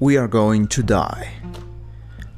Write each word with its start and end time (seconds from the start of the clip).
we 0.00 0.16
are 0.16 0.28
going 0.28 0.68
to 0.68 0.82
die. 0.82 1.32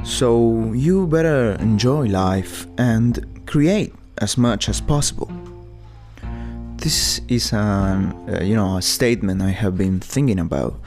So 0.03 0.73
you 0.73 1.07
better 1.07 1.53
enjoy 1.61 2.07
life 2.07 2.67
and 2.79 3.47
create 3.47 3.95
as 4.19 4.39
much 4.39 4.69
as 4.69 4.81
possible. 4.81 5.31
This 6.77 7.21
is 7.29 7.53
an 7.53 8.15
uh, 8.29 8.41
you 8.43 8.57
know 8.57 8.79
a 8.79 8.83
statement 8.83 9.43
I 9.43 9.51
have 9.51 9.77
been 9.77 10.01
thinking 10.01 10.39
about 10.39 10.81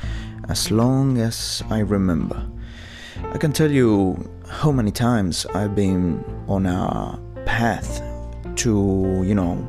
as 0.49 0.71
long 0.71 1.19
as 1.19 1.61
I 1.69 1.79
remember. 1.79 2.43
I 3.31 3.37
can 3.37 3.53
tell 3.53 3.69
you 3.69 4.17
how 4.49 4.71
many 4.71 4.91
times 4.91 5.45
I've 5.53 5.75
been 5.75 6.23
on 6.47 6.65
a 6.65 7.19
path 7.45 8.01
to 8.55 9.23
you 9.23 9.35
know 9.35 9.61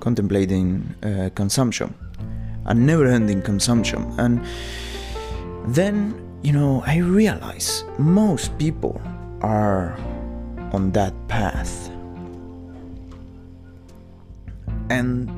contemplating 0.00 0.92
uh, 1.04 1.30
consumption, 1.36 1.94
a 2.66 2.74
never-ending 2.74 3.42
consumption, 3.42 4.02
and 4.18 4.44
then 5.68 6.31
you 6.42 6.52
know 6.52 6.82
I 6.86 6.96
realize 6.98 7.84
most 7.98 8.56
people 8.58 9.00
are 9.42 9.96
on 10.72 10.90
that 10.92 11.14
path, 11.28 11.88
and 14.90 15.30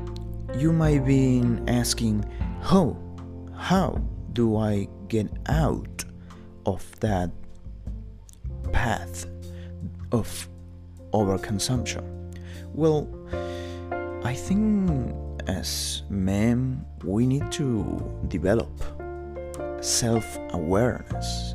you 0.57 0.73
might 0.73 1.05
be 1.05 1.43
asking, 1.69 2.25
how, 2.63 2.97
how 3.57 4.01
do 4.33 4.57
I 4.57 4.89
get 5.09 5.29
out 5.47 6.05
of 6.65 6.85
that 7.01 7.31
path 8.73 9.27
of 10.13 10.49
overconsumption? 11.13 12.05
Well, 12.73 13.09
I 14.25 14.35
think 14.35 15.15
as 15.47 16.03
men, 16.09 16.85
we 17.05 17.27
need 17.27 17.51
to 17.53 18.23
develop 18.29 18.71
self 19.85 20.39
awareness 20.51 21.55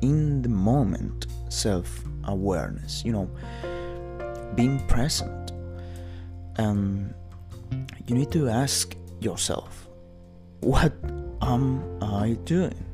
in 0.00 0.40
the 0.40 0.48
moment, 0.48 1.26
self 1.50 2.02
awareness, 2.24 3.04
you 3.04 3.12
know, 3.12 3.30
being 4.54 4.78
present. 4.86 5.52
And 6.56 7.14
you 8.06 8.14
need 8.14 8.32
to 8.32 8.48
ask 8.48 8.96
yourself, 9.20 9.86
what 10.60 10.92
am 11.42 11.84
I 12.02 12.38
doing? 12.44 12.84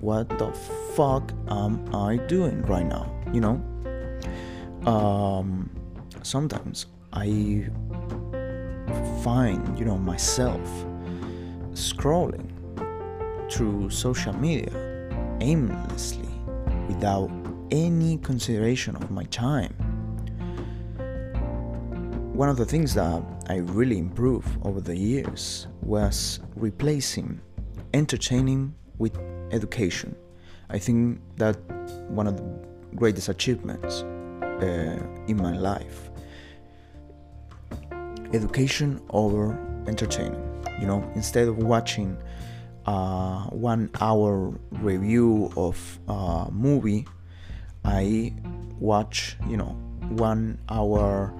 What 0.00 0.28
the 0.38 0.50
fuck 0.96 1.32
am 1.48 1.94
I 1.94 2.16
doing 2.16 2.62
right 2.62 2.86
now? 2.86 3.14
You 3.32 3.40
know? 3.40 4.90
Um, 4.90 5.70
sometimes 6.22 6.86
I 7.12 7.68
find, 9.22 9.78
you 9.78 9.84
know, 9.84 9.98
myself 9.98 10.60
scrolling 11.72 12.53
through 13.50 13.90
social 13.90 14.32
media 14.32 14.70
aimlessly 15.40 16.28
without 16.88 17.30
any 17.70 18.18
consideration 18.18 18.96
of 18.96 19.10
my 19.10 19.24
time. 19.24 19.72
One 22.34 22.48
of 22.48 22.56
the 22.56 22.64
things 22.64 22.94
that 22.94 23.22
I 23.48 23.56
really 23.58 23.98
improved 23.98 24.48
over 24.64 24.80
the 24.80 24.96
years 24.96 25.68
was 25.82 26.40
replacing 26.56 27.40
entertaining 27.92 28.74
with 28.98 29.16
education. 29.52 30.16
I 30.70 30.78
think 30.78 31.20
that 31.36 31.56
one 32.08 32.26
of 32.26 32.36
the 32.36 32.44
greatest 32.96 33.28
achievements 33.28 34.02
uh, 34.02 34.98
in 35.28 35.36
my 35.36 35.56
life. 35.56 36.10
Education 38.32 39.00
over 39.10 39.58
entertaining. 39.86 40.42
You 40.80 40.86
know, 40.86 41.08
instead 41.14 41.46
of 41.46 41.58
watching 41.58 42.16
a 42.86 43.48
one 43.50 43.90
hour 44.00 44.58
review 44.72 45.52
of 45.56 45.98
a 46.08 46.48
movie, 46.50 47.06
I 47.84 48.34
watch, 48.78 49.36
you 49.48 49.56
know, 49.56 49.76
one 50.08 50.58
hour 50.68 51.32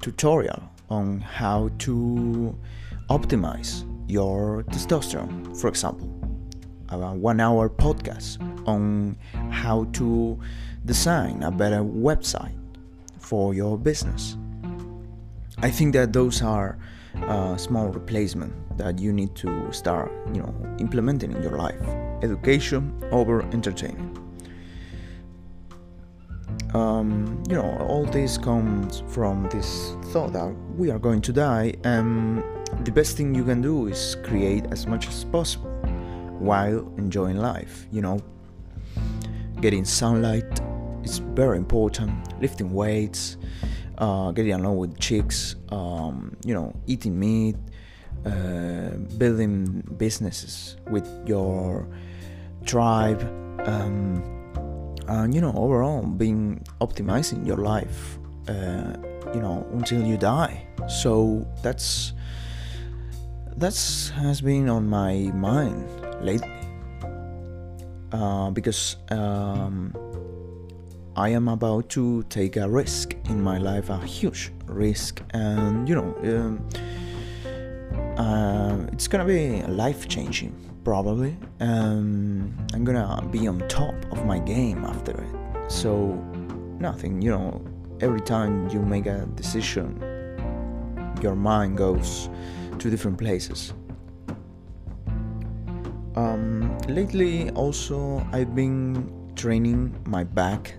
tutorial 0.00 0.62
on 0.90 1.20
how 1.20 1.70
to 1.78 2.58
optimize 3.08 3.84
your 4.08 4.64
testosterone, 4.64 5.56
for 5.58 5.68
example. 5.68 6.08
A 6.90 7.14
one 7.14 7.40
hour 7.40 7.70
podcast 7.70 8.36
on 8.68 9.16
how 9.50 9.84
to 9.94 10.38
design 10.84 11.42
a 11.42 11.50
better 11.50 11.80
website 11.80 12.58
for 13.18 13.54
your 13.54 13.78
business. 13.78 14.36
I 15.58 15.70
think 15.70 15.94
that 15.94 16.12
those 16.12 16.42
are 16.42 16.78
uh, 17.28 17.56
small 17.56 17.88
replacement 17.88 18.52
that 18.76 18.98
you 18.98 19.12
need 19.12 19.34
to 19.36 19.72
start, 19.72 20.10
you 20.32 20.40
know, 20.40 20.54
implementing 20.78 21.32
in 21.32 21.42
your 21.42 21.56
life. 21.56 21.80
Education 22.22 22.92
over 23.10 23.42
entertainment. 23.52 24.18
Um, 26.74 27.42
you 27.48 27.54
know, 27.54 27.76
all 27.80 28.04
this 28.04 28.38
comes 28.38 29.02
from 29.08 29.48
this 29.50 29.94
thought 30.12 30.32
that 30.32 30.54
we 30.76 30.90
are 30.90 30.98
going 30.98 31.20
to 31.22 31.32
die, 31.32 31.74
and 31.84 32.42
the 32.84 32.90
best 32.90 33.16
thing 33.16 33.34
you 33.34 33.44
can 33.44 33.60
do 33.60 33.88
is 33.88 34.16
create 34.22 34.64
as 34.70 34.86
much 34.86 35.06
as 35.08 35.24
possible 35.24 35.70
while 36.38 36.78
enjoying 36.96 37.36
life. 37.36 37.86
You 37.92 38.00
know, 38.02 38.20
getting 39.60 39.84
sunlight 39.84 40.60
is 41.04 41.18
very 41.18 41.58
important. 41.58 42.10
Lifting 42.40 42.72
weights, 42.72 43.36
uh, 43.98 44.32
getting 44.32 44.52
along 44.52 44.78
with 44.78 44.98
chicks, 44.98 45.56
um, 45.68 46.36
you 46.44 46.54
know, 46.54 46.74
eating 46.86 47.18
meat, 47.18 47.56
uh, 48.26 48.96
building 49.18 49.82
businesses 49.96 50.76
with 50.90 51.08
your 51.26 51.86
tribe, 52.64 53.22
um, 53.66 54.22
and 55.08 55.34
you 55.34 55.40
know, 55.40 55.52
overall 55.56 56.02
being 56.02 56.62
optimizing 56.80 57.46
your 57.46 57.58
life, 57.58 58.18
uh, 58.48 58.94
you 59.34 59.40
know, 59.40 59.66
until 59.72 60.02
you 60.02 60.16
die. 60.16 60.66
So 60.88 61.46
that's 61.62 62.12
that's 63.56 64.08
has 64.10 64.40
been 64.40 64.68
on 64.68 64.88
my 64.88 65.30
mind 65.34 65.86
lately 66.20 66.62
uh, 68.12 68.50
because 68.50 68.96
um, 69.10 69.94
I 71.16 71.30
am 71.30 71.48
about 71.48 71.88
to 71.90 72.22
take 72.24 72.56
a 72.56 72.68
risk 72.68 73.14
in 73.28 73.42
my 73.42 73.58
life, 73.58 73.90
a 73.90 73.98
huge 73.98 74.52
risk, 74.66 75.22
and 75.30 75.88
you 75.88 75.94
know, 75.94 76.14
um, 76.24 76.68
uh, 78.16 78.86
it's 78.92 79.08
gonna 79.08 79.24
be 79.24 79.62
life 79.62 80.08
changing, 80.08 80.54
probably. 80.84 81.36
Um, 81.60 82.54
I'm 82.74 82.84
gonna 82.84 83.26
be 83.30 83.46
on 83.46 83.66
top 83.68 83.94
of 84.12 84.26
my 84.26 84.38
game 84.38 84.84
after 84.84 85.12
it. 85.12 85.70
So, 85.70 86.14
nothing, 86.78 87.22
you 87.22 87.30
know, 87.30 87.64
every 88.00 88.20
time 88.20 88.68
you 88.68 88.80
make 88.80 89.06
a 89.06 89.26
decision, 89.34 89.98
your 91.22 91.34
mind 91.34 91.78
goes 91.78 92.28
to 92.78 92.90
different 92.90 93.16
places. 93.16 93.72
Um, 96.16 96.76
lately, 96.88 97.50
also, 97.50 98.26
I've 98.32 98.54
been 98.54 99.32
training 99.34 99.96
my 100.06 100.24
back 100.24 100.74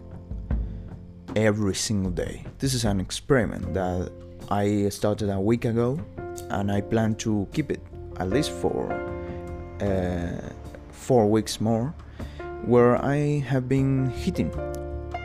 every 1.36 1.74
single 1.74 2.12
day. 2.12 2.46
This 2.60 2.74
is 2.74 2.86
an 2.86 3.00
experiment 3.00 3.74
that 3.74 4.12
I 4.52 4.90
started 4.90 5.30
a 5.32 5.40
week 5.40 5.66
ago, 5.66 6.00
and 6.54 6.72
I 6.72 6.82
plan 6.82 7.16
to 7.16 7.48
keep 7.54 7.72
it 7.72 7.82
at 8.20 8.30
least 8.30 8.52
for 8.52 8.92
uh, 9.82 10.50
four 10.92 11.30
weeks 11.30 11.60
more, 11.60 11.94
where 12.66 13.04
I 13.04 13.40
have 13.48 13.68
been 13.68 14.10
hitting 14.10 14.52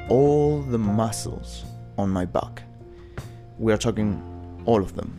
all 0.09 0.63
the 0.63 0.79
muscles 0.79 1.65
on 1.97 2.11
my 2.11 2.25
back. 2.25 2.63
We 3.59 3.73
are 3.73 3.79
talking 3.79 4.23
all 4.65 4.81
of 4.81 4.95
them. 4.95 5.13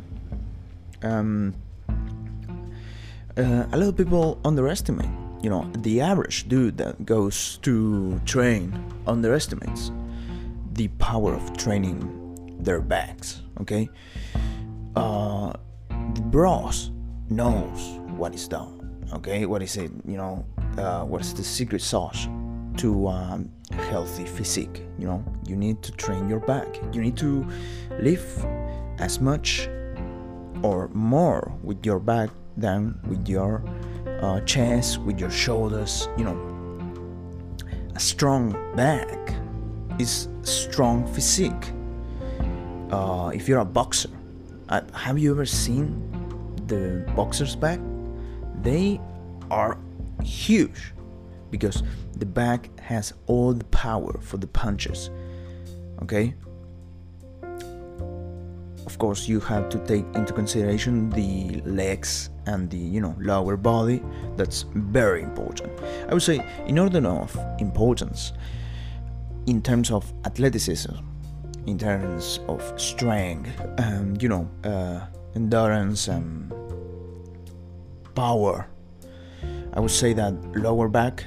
Um, 1.04 1.56
uh, 3.38 3.66
a 3.72 3.78
lot 3.78 3.90
of 3.90 3.98
people 3.98 4.40
underestimate. 4.44 5.10
You 5.42 5.50
know, 5.50 5.72
the 5.78 6.02
average 6.02 6.50
dude 6.50 6.78
that 6.78 7.06
goes 7.06 7.58
to 7.62 8.20
train 8.26 8.74
underestimates 9.08 9.92
the 10.74 10.90
power 11.00 11.34
of 11.34 11.56
training 11.56 12.58
their 12.60 12.82
backs. 12.82 13.42
Okay, 13.62 13.90
uh, 14.96 15.54
bros 16.20 16.92
knows 17.30 18.00
what 18.18 18.34
is 18.36 18.48
done. 18.48 19.08
Okay, 19.14 19.46
what 19.46 19.62
is 19.64 19.78
it? 19.78 19.92
You 20.06 20.18
know, 20.18 20.46
uh, 20.78 21.04
what 21.04 21.22
is 21.22 21.34
the 21.34 21.44
secret 21.44 21.82
sauce 21.82 22.28
to 22.78 23.08
um, 23.08 23.52
healthy 23.72 24.26
physique? 24.26 24.84
You 24.98 25.08
know, 25.08 25.24
you 25.48 25.56
need 25.56 25.82
to 25.84 25.92
train 25.94 26.30
your 26.30 26.40
back. 26.40 26.68
You 26.94 27.02
need 27.02 27.18
to 27.18 27.46
lift 28.00 28.46
as 29.00 29.20
much 29.20 29.68
or 30.62 30.90
more 30.94 31.52
with 31.64 31.86
your 31.86 32.00
back 32.00 32.30
than 32.58 33.00
with 33.08 33.28
your 33.28 33.64
uh, 34.22 34.42
chest, 34.42 35.00
with 35.00 35.20
your 35.20 35.32
shoulders. 35.32 36.08
You 36.18 36.26
know, 36.26 36.38
a 37.96 38.00
strong 38.00 38.52
back 38.76 39.34
is 39.98 40.28
strong 40.44 41.08
physique. 41.14 41.74
Uh, 42.92 43.32
if 43.34 43.48
you're 43.48 43.60
a 43.60 43.66
boxer, 43.66 44.10
uh, 44.70 44.82
have 44.94 45.20
you 45.20 45.32
ever 45.32 45.46
seen 45.46 46.02
the 46.68 47.06
boxer's 47.16 47.56
back? 47.56 47.80
They 48.62 49.00
are 49.52 49.78
huge. 50.24 50.94
because 51.52 51.84
the 52.18 52.26
back 52.26 52.70
has 52.80 53.14
all 53.28 53.54
the 53.54 53.66
power 53.66 54.20
for 54.22 54.38
the 54.38 54.48
punches. 54.48 55.10
Okay? 56.02 56.36
Of 58.86 58.98
course, 58.98 59.28
you 59.28 59.40
have 59.42 59.70
to 59.70 59.80
take 59.80 60.06
into 60.16 60.34
consideration 60.34 61.10
the 61.12 61.62
legs 61.66 62.30
and 62.46 62.70
the, 62.70 62.78
you 62.78 63.02
know, 63.02 63.16
lower 63.20 63.56
body. 63.56 64.02
That's 64.36 64.66
very 64.74 65.22
important. 65.22 65.72
I 66.10 66.14
would 66.14 66.24
say 66.24 66.44
in 66.66 66.80
order 66.80 67.06
of 67.08 67.38
importance 67.60 68.34
in 69.46 69.62
terms 69.62 69.92
of 69.92 70.12
athleticism, 70.26 70.94
in 71.66 71.78
terms 71.78 72.40
of 72.48 72.62
strength, 72.80 73.50
and 73.78 74.16
um, 74.16 74.18
you 74.20 74.30
know, 74.30 74.50
uh, 74.64 75.06
endurance 75.36 76.08
and 76.08 76.54
power. 78.16 78.68
I 79.74 79.80
would 79.80 79.92
say 79.92 80.14
that 80.14 80.34
lower 80.56 80.88
back, 80.88 81.26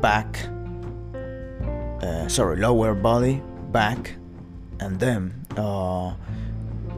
back, 0.00 0.46
uh, 2.02 2.28
sorry, 2.28 2.56
lower 2.56 2.94
body, 2.94 3.40
back, 3.70 4.16
and 4.80 4.98
then 4.98 5.46
uh, 5.56 6.08
uh, 6.08 6.14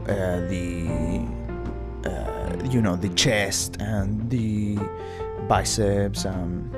the 0.05 1.25
uh, 2.05 2.69
you 2.69 2.81
know 2.81 2.95
the 2.95 3.09
chest 3.09 3.77
and 3.79 4.29
the 4.29 4.77
biceps 5.47 6.25
and 6.25 6.75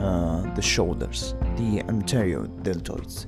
uh, 0.00 0.42
the 0.54 0.62
shoulders, 0.62 1.34
the 1.56 1.80
anterior 1.88 2.42
deltoids. 2.62 3.26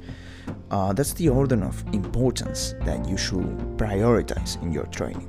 Uh, 0.71 0.93
that's 0.93 1.13
the 1.15 1.29
order 1.29 1.63
of 1.65 1.85
importance 1.93 2.75
that 2.85 3.07
you 3.07 3.17
should 3.17 3.45
prioritize 3.77 4.61
in 4.63 4.73
your 4.73 4.87
training. 4.87 5.29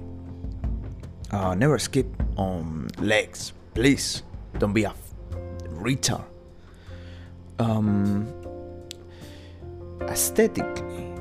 Uh, 1.32 1.56
never 1.56 1.78
skip 1.80 2.08
on 2.38 2.88
legs, 3.00 3.54
please. 3.74 4.24
Don't 4.60 4.74
be 4.74 4.84
a 4.84 4.94
retard. 5.74 6.24
Um, 7.60 8.32
aesthetically, 10.02 11.12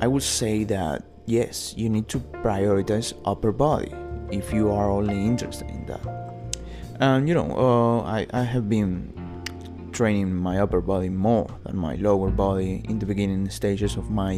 I 0.00 0.06
would 0.06 0.22
say 0.22 0.64
that 0.64 1.04
yes, 1.26 1.74
you 1.76 1.88
need 1.88 2.08
to 2.08 2.20
prioritize 2.42 3.12
upper 3.24 3.52
body 3.52 3.92
if 4.30 4.52
you 4.52 4.70
are 4.70 4.90
only 4.90 5.14
interested 5.26 5.68
in 5.68 5.84
that. 5.86 6.00
And 7.00 7.28
you 7.28 7.34
know, 7.34 7.50
uh, 7.52 8.02
I, 8.08 8.26
I 8.32 8.42
have 8.42 8.68
been 8.68 9.12
training 9.98 10.32
my 10.32 10.60
upper 10.60 10.80
body 10.80 11.08
more 11.08 11.48
than 11.64 11.76
my 11.76 11.96
lower 11.96 12.30
body 12.30 12.82
in 12.88 13.00
the 13.00 13.06
beginning 13.06 13.50
stages 13.50 13.96
of 13.96 14.10
my, 14.10 14.32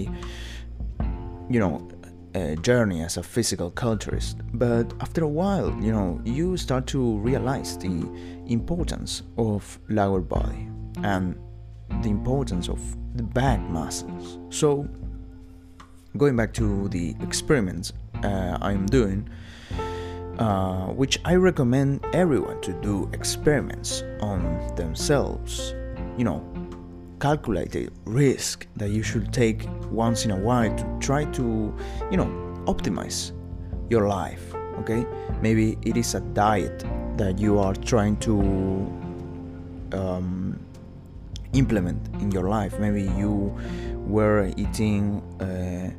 you 1.50 1.60
know, 1.60 1.86
uh, 2.34 2.54
journey 2.62 3.02
as 3.02 3.18
a 3.18 3.22
physical 3.22 3.70
culturist. 3.70 4.36
But 4.54 4.90
after 5.02 5.22
a 5.22 5.28
while, 5.28 5.70
you 5.82 5.92
know, 5.92 6.18
you 6.24 6.56
start 6.56 6.86
to 6.94 7.18
realize 7.18 7.76
the 7.76 7.94
importance 8.46 9.22
of 9.36 9.78
lower 9.90 10.22
body 10.22 10.70
and 11.02 11.36
the 12.02 12.08
importance 12.08 12.70
of 12.70 12.80
the 13.14 13.22
back 13.22 13.60
muscles. 13.60 14.38
So, 14.48 14.88
going 16.16 16.36
back 16.36 16.54
to 16.54 16.88
the 16.88 17.14
experiments 17.20 17.92
uh, 18.24 18.56
I'm 18.62 18.86
doing, 18.86 19.28
uh, 20.40 20.87
which 20.87 21.20
I 21.26 21.34
recommend 21.34 22.04
everyone 22.14 22.62
to 22.62 22.72
do 22.81 23.10
experiments 23.12 24.02
on 24.20 24.75
themselves. 24.75 25.75
You 26.16 26.25
know, 26.25 26.42
calculate 27.20 27.72
the 27.72 27.90
risk 28.06 28.66
that 28.76 28.88
you 28.88 29.02
should 29.02 29.32
take 29.34 29.66
once 29.90 30.25
in 30.25 30.31
a 30.31 30.37
while 30.37 30.75
to 30.75 30.98
try 30.98 31.26
to, 31.26 31.75
you 32.10 32.16
know, 32.16 32.26
optimize 32.64 33.32
your 33.90 34.08
life. 34.08 34.54
Okay, 34.81 35.04
maybe 35.42 35.76
it 35.82 35.98
is 35.98 36.14
a 36.14 36.20
diet 36.20 36.84
that 37.19 37.38
you 37.38 37.58
are 37.58 37.75
trying 37.75 38.16
to 38.20 38.40
um, 39.92 40.58
implement 41.52 42.08
in 42.22 42.31
your 42.31 42.48
life. 42.48 42.78
Maybe 42.78 43.02
you 43.02 43.54
were 44.06 44.50
eating 44.56 45.20
uh, 45.38 45.90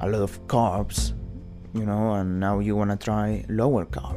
a 0.00 0.08
lot 0.08 0.20
of 0.20 0.44
carbs 0.48 1.14
you 1.74 1.86
know, 1.86 2.14
and 2.14 2.38
now 2.38 2.58
you 2.58 2.76
want 2.76 2.90
to 2.90 2.96
try 2.96 3.44
lower 3.48 3.84
carb, 3.86 4.16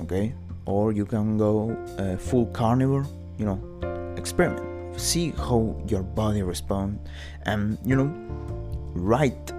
okay? 0.00 0.34
Or 0.66 0.92
you 0.92 1.06
can 1.06 1.38
go 1.38 1.70
uh, 1.98 2.16
full 2.16 2.46
carnivore, 2.46 3.06
you 3.38 3.46
know, 3.46 4.14
experiment, 4.16 5.00
see 5.00 5.30
how 5.30 5.76
your 5.88 6.02
body 6.02 6.42
responds, 6.42 7.00
and 7.44 7.78
you 7.84 7.96
know, 7.96 8.12
write 8.94 9.52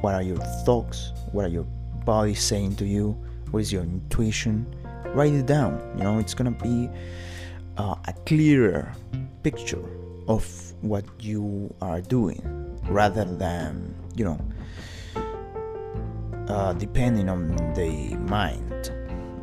what 0.00 0.14
are 0.14 0.22
your 0.22 0.38
thoughts, 0.64 1.12
what 1.32 1.44
are 1.44 1.48
your 1.48 1.66
body 2.04 2.34
saying 2.34 2.76
to 2.76 2.84
you, 2.84 3.16
what 3.50 3.60
is 3.60 3.72
your 3.72 3.82
intuition. 3.82 4.66
Write 5.14 5.34
it 5.34 5.46
down. 5.46 5.78
You 5.96 6.04
know, 6.04 6.18
it's 6.18 6.34
gonna 6.34 6.50
be 6.50 6.88
uh, 7.76 7.94
a 8.06 8.12
clearer 8.24 8.92
picture 9.42 9.84
of 10.28 10.46
what 10.80 11.04
you 11.20 11.72
are 11.80 12.00
doing 12.00 12.40
rather 12.88 13.24
than 13.24 13.94
you 14.16 14.24
know 14.24 14.38
uh, 16.48 16.72
depending 16.74 17.28
on 17.28 17.48
the 17.74 18.16
mind, 18.16 18.90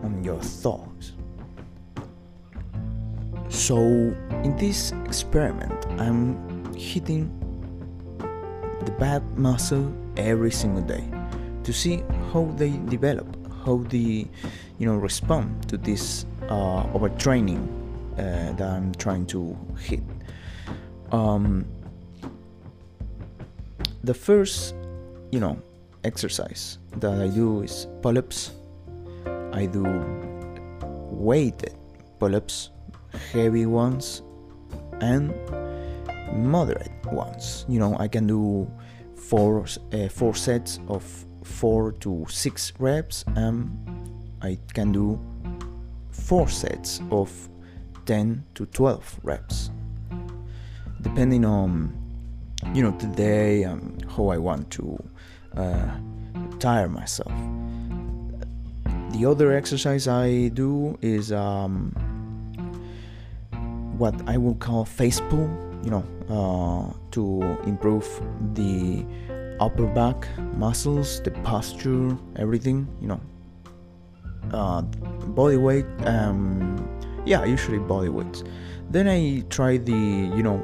on 0.04 0.24
your 0.24 0.40
thoughts. 0.40 1.14
So, 3.50 3.78
in 4.44 4.56
this 4.58 4.92
experiment, 5.06 5.86
I'm 6.00 6.74
hitting 6.76 7.30
the 8.86 8.92
back 8.92 9.24
muscle 9.38 9.94
every 10.18 10.52
single 10.52 10.84
day 10.84 11.04
to 11.64 11.74
see 11.74 12.04
how 12.32 12.46
they 12.58 12.72
develop, 12.88 13.28
how 13.66 13.78
they, 13.90 14.28
you 14.78 14.86
know, 14.86 14.96
respond 14.96 15.68
to 15.70 15.78
this 15.78 16.26
uh, 16.44 16.84
overtraining 16.94 17.68
uh, 18.14 18.54
that 18.54 18.62
I'm 18.62 18.94
trying 18.96 19.26
to 19.28 19.58
hit. 19.80 20.04
Um, 21.12 21.66
the 24.04 24.14
first, 24.14 24.76
you 25.32 25.40
know, 25.40 25.62
exercise 26.04 26.78
that 26.98 27.20
I 27.20 27.28
do 27.28 27.62
is 27.62 27.88
pull 28.02 28.18
ups. 28.18 28.52
I 29.54 29.66
do 29.66 29.84
weighted 31.12 31.76
pull 32.20 32.36
ups, 32.36 32.70
heavy 33.32 33.66
ones, 33.66 34.22
and 35.02 35.34
moderate 36.34 37.06
ones. 37.12 37.66
You 37.68 37.80
know, 37.80 37.98
I 37.98 38.08
can 38.08 38.28
do 38.28 38.70
four, 39.16 39.66
uh, 39.94 40.08
four 40.10 40.36
sets 40.36 40.80
of 40.88 41.04
four 41.44 41.94
to 41.94 42.26
six 42.30 42.74
reps, 42.80 43.24
and 43.36 43.70
I 44.42 44.58
can 44.74 44.92
do 44.92 45.20
four 46.12 46.48
sets 46.48 47.02
of 47.12 47.32
10 48.06 48.44
to 48.56 48.66
12 48.66 49.20
reps, 49.24 49.72
depending 51.02 51.46
on 51.46 51.96
you 52.74 52.84
know 52.84 52.92
the 52.92 53.08
day 53.08 53.64
and 53.64 54.06
how 54.12 54.28
I 54.28 54.38
want 54.38 54.70
to 54.72 54.98
uh, 55.56 55.92
tire 56.60 56.90
myself. 56.90 57.32
The 59.12 59.26
other 59.26 59.52
exercise 59.54 60.08
I 60.08 60.50
do 60.50 60.98
is 61.02 61.32
um, 61.32 61.92
what 63.98 64.16
I 64.28 64.38
will 64.38 64.56
call 64.56 64.86
face 64.86 65.20
pull, 65.30 65.50
you 65.84 65.92
know, 65.92 66.04
uh, 66.30 66.94
to 67.12 67.42
improve 67.66 68.08
the 68.54 69.06
upper 69.60 69.88
back 69.88 70.28
muscles, 70.56 71.22
the 71.24 71.32
posture, 71.44 72.18
everything, 72.36 72.88
you 73.02 73.08
know. 73.08 73.22
Uh, 74.54 74.82
body 74.82 75.58
weight, 75.58 75.86
um, 76.06 76.88
yeah, 77.26 77.44
usually 77.44 77.80
body 77.80 78.10
weights. 78.10 78.44
Then 78.90 79.08
I 79.08 79.42
try 79.50 79.78
the, 79.78 79.92
you 79.92 80.44
know, 80.44 80.64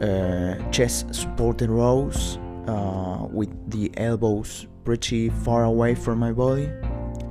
uh, 0.00 0.70
chest 0.70 1.14
supported 1.14 1.70
rows 1.70 2.38
uh, 2.68 3.26
with 3.30 3.50
the 3.70 3.90
elbows 3.96 4.66
pretty 4.84 5.28
far 5.28 5.64
away 5.64 5.94
from 5.94 6.18
my 6.18 6.32
body 6.32 6.68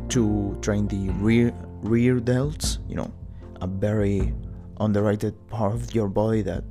to 0.09 0.57
train 0.61 0.87
the 0.87 1.09
rear 1.19 1.53
rear 1.81 2.19
delts 2.19 2.79
you 2.89 2.95
know 2.95 3.11
a 3.61 3.67
very 3.67 4.33
underrated 4.79 5.33
part 5.47 5.73
of 5.73 5.93
your 5.95 6.07
body 6.07 6.41
that 6.41 6.63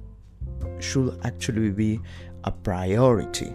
should 0.78 1.18
actually 1.24 1.70
be 1.70 2.00
a 2.44 2.50
priority 2.50 3.52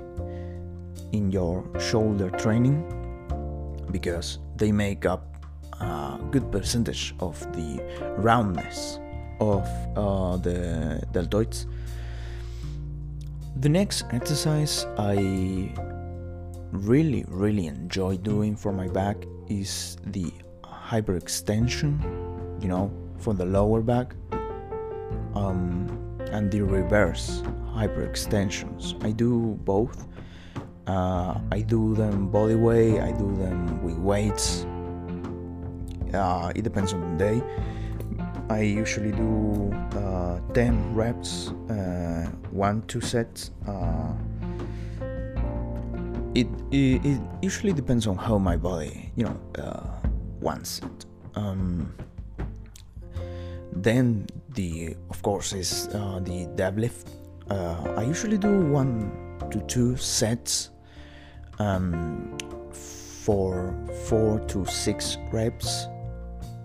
in 1.11 1.31
your 1.31 1.63
shoulder 1.79 2.29
training 2.31 2.83
because 3.91 4.39
they 4.55 4.71
make 4.71 5.05
up 5.05 5.29
a 5.79 6.19
good 6.31 6.51
percentage 6.51 7.15
of 7.19 7.39
the 7.53 7.81
roundness 8.17 8.99
of 9.39 9.63
uh, 9.95 10.37
the 10.37 11.01
deltoids 11.11 11.65
the 13.59 13.67
next 13.67 14.05
exercise 14.11 14.87
I 14.97 15.73
really, 16.71 17.25
really 17.27 17.67
enjoy 17.67 18.15
doing 18.15 18.55
for 18.55 18.71
my 18.71 18.87
back 18.87 19.17
is 19.49 19.97
the 20.05 20.31
hyperextension, 20.63 22.61
you 22.61 22.69
know, 22.69 22.89
for 23.17 23.33
the 23.33 23.45
lower 23.45 23.81
back, 23.81 24.15
um, 25.35 26.17
and 26.31 26.49
the 26.49 26.61
reverse 26.61 27.41
hyperextensions. 27.75 29.03
I 29.03 29.11
do 29.11 29.59
both. 29.65 30.07
Uh, 30.87 31.37
I 31.51 31.61
do 31.61 31.93
them 31.95 32.31
body 32.31 32.55
weight, 32.55 32.99
I 32.99 33.11
do 33.11 33.35
them 33.35 33.83
with 33.83 33.97
weights. 33.97 34.65
Uh, 36.13 36.51
it 36.55 36.63
depends 36.63 36.93
on 36.93 37.17
the 37.17 37.23
day. 37.23 37.43
I 38.49 38.61
usually 38.61 39.11
do 39.11 39.71
uh, 39.95 40.39
10 40.53 40.95
reps, 40.95 41.49
uh, 41.69 42.27
one, 42.49 42.81
two 42.87 42.99
sets. 42.99 43.51
Uh, 43.67 44.13
it, 46.33 46.47
it, 46.71 47.05
it, 47.05 47.21
usually 47.43 47.73
depends 47.73 48.07
on 48.07 48.17
how 48.17 48.39
my 48.39 48.57
body, 48.57 49.11
you 49.15 49.25
know, 49.25 49.39
uh, 49.59 50.07
wants 50.41 50.79
it. 50.79 51.05
Um, 51.35 51.93
then 53.71 54.25
the, 54.55 54.95
of 55.11 55.21
course, 55.21 55.53
is 55.53 55.87
uh, 55.93 56.19
the 56.23 56.47
deadlift. 56.55 57.09
Uh, 57.51 57.93
I 57.97 58.03
usually 58.03 58.37
do 58.37 58.61
one 58.61 59.11
to 59.51 59.59
two 59.61 59.95
sets 59.95 60.71
um, 61.59 62.35
for 62.73 63.75
four 64.05 64.39
to 64.47 64.65
six 64.65 65.17
reps 65.31 65.85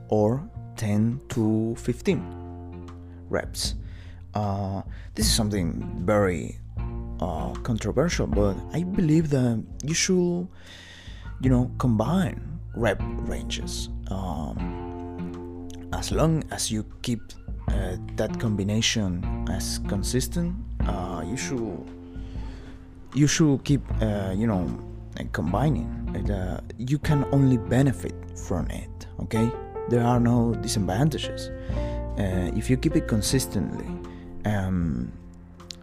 or 0.09 0.49
10 0.77 1.21
to 1.31 1.75
15 1.77 2.91
reps. 3.29 3.75
Uh, 4.35 4.83
this 5.15 5.27
is 5.27 5.33
something 5.33 6.03
very 6.05 6.59
uh, 7.21 7.53
controversial, 7.63 8.27
but 8.27 8.57
I 8.73 8.83
believe 8.83 9.31
that 9.31 9.63
you 9.83 9.95
should, 9.95 10.49
you 11.41 11.51
know, 11.51 11.71
combine 11.79 12.59
rep 12.75 13.01
ranges. 13.27 13.89
Um, 14.11 15.69
as 15.93 16.11
long 16.11 16.43
as 16.51 16.71
you 16.71 16.85
keep 17.03 17.21
uh, 17.69 17.97
that 18.17 18.39
combination 18.41 19.25
as 19.49 19.79
consistent, 19.89 20.57
uh, 20.87 21.25
you 21.27 21.37
should 21.37 21.79
you 23.15 23.29
should 23.29 23.63
keep, 23.63 23.81
uh, 24.03 24.35
you 24.35 24.49
know, 24.49 24.67
combining. 25.31 25.87
Uh, 26.29 26.61
you 26.79 26.99
can 26.99 27.25
only 27.31 27.59
benefit 27.59 28.15
from 28.35 28.67
it. 28.71 28.91
Okay 29.21 29.49
there 29.89 30.05
are 30.05 30.21
no 30.21 30.55
disadvantages. 30.55 31.51
Uh, 32.19 32.51
if 32.57 32.71
you 32.71 32.77
keep 32.77 32.97
it 32.97 33.09
consistently, 33.09 33.87
um, 34.45 35.13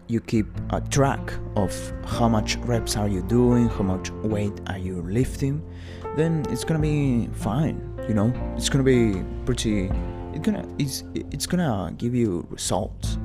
you 0.08 0.20
keep 0.20 0.46
a 0.70 0.80
track 0.80 1.32
of 1.56 1.72
how 2.04 2.28
much 2.28 2.56
reps 2.56 2.96
are 2.96 3.08
you 3.08 3.22
doing, 3.22 3.68
how 3.68 3.82
much 3.82 4.10
weight 4.22 4.52
are 4.66 4.78
you 4.78 5.02
lifting, 5.02 5.62
then 6.16 6.44
it's 6.50 6.64
gonna 6.64 6.80
be 6.80 7.28
fine. 7.32 7.80
You 8.08 8.14
know, 8.14 8.32
it's 8.56 8.68
gonna 8.68 8.84
be 8.84 9.22
pretty. 9.44 9.90
It's 10.32 10.40
gonna 10.40 10.66
it's 10.78 11.04
it's 11.14 11.46
gonna 11.46 11.92
give 11.96 12.14
you 12.14 12.46
results. 12.50 13.18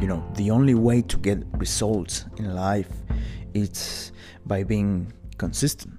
You 0.00 0.06
know, 0.06 0.22
the 0.34 0.50
only 0.50 0.74
way 0.74 1.02
to 1.02 1.16
get 1.16 1.38
results 1.56 2.26
in 2.36 2.54
life 2.54 2.90
is 3.54 4.12
by 4.44 4.62
being 4.62 5.12
consistent 5.38 5.95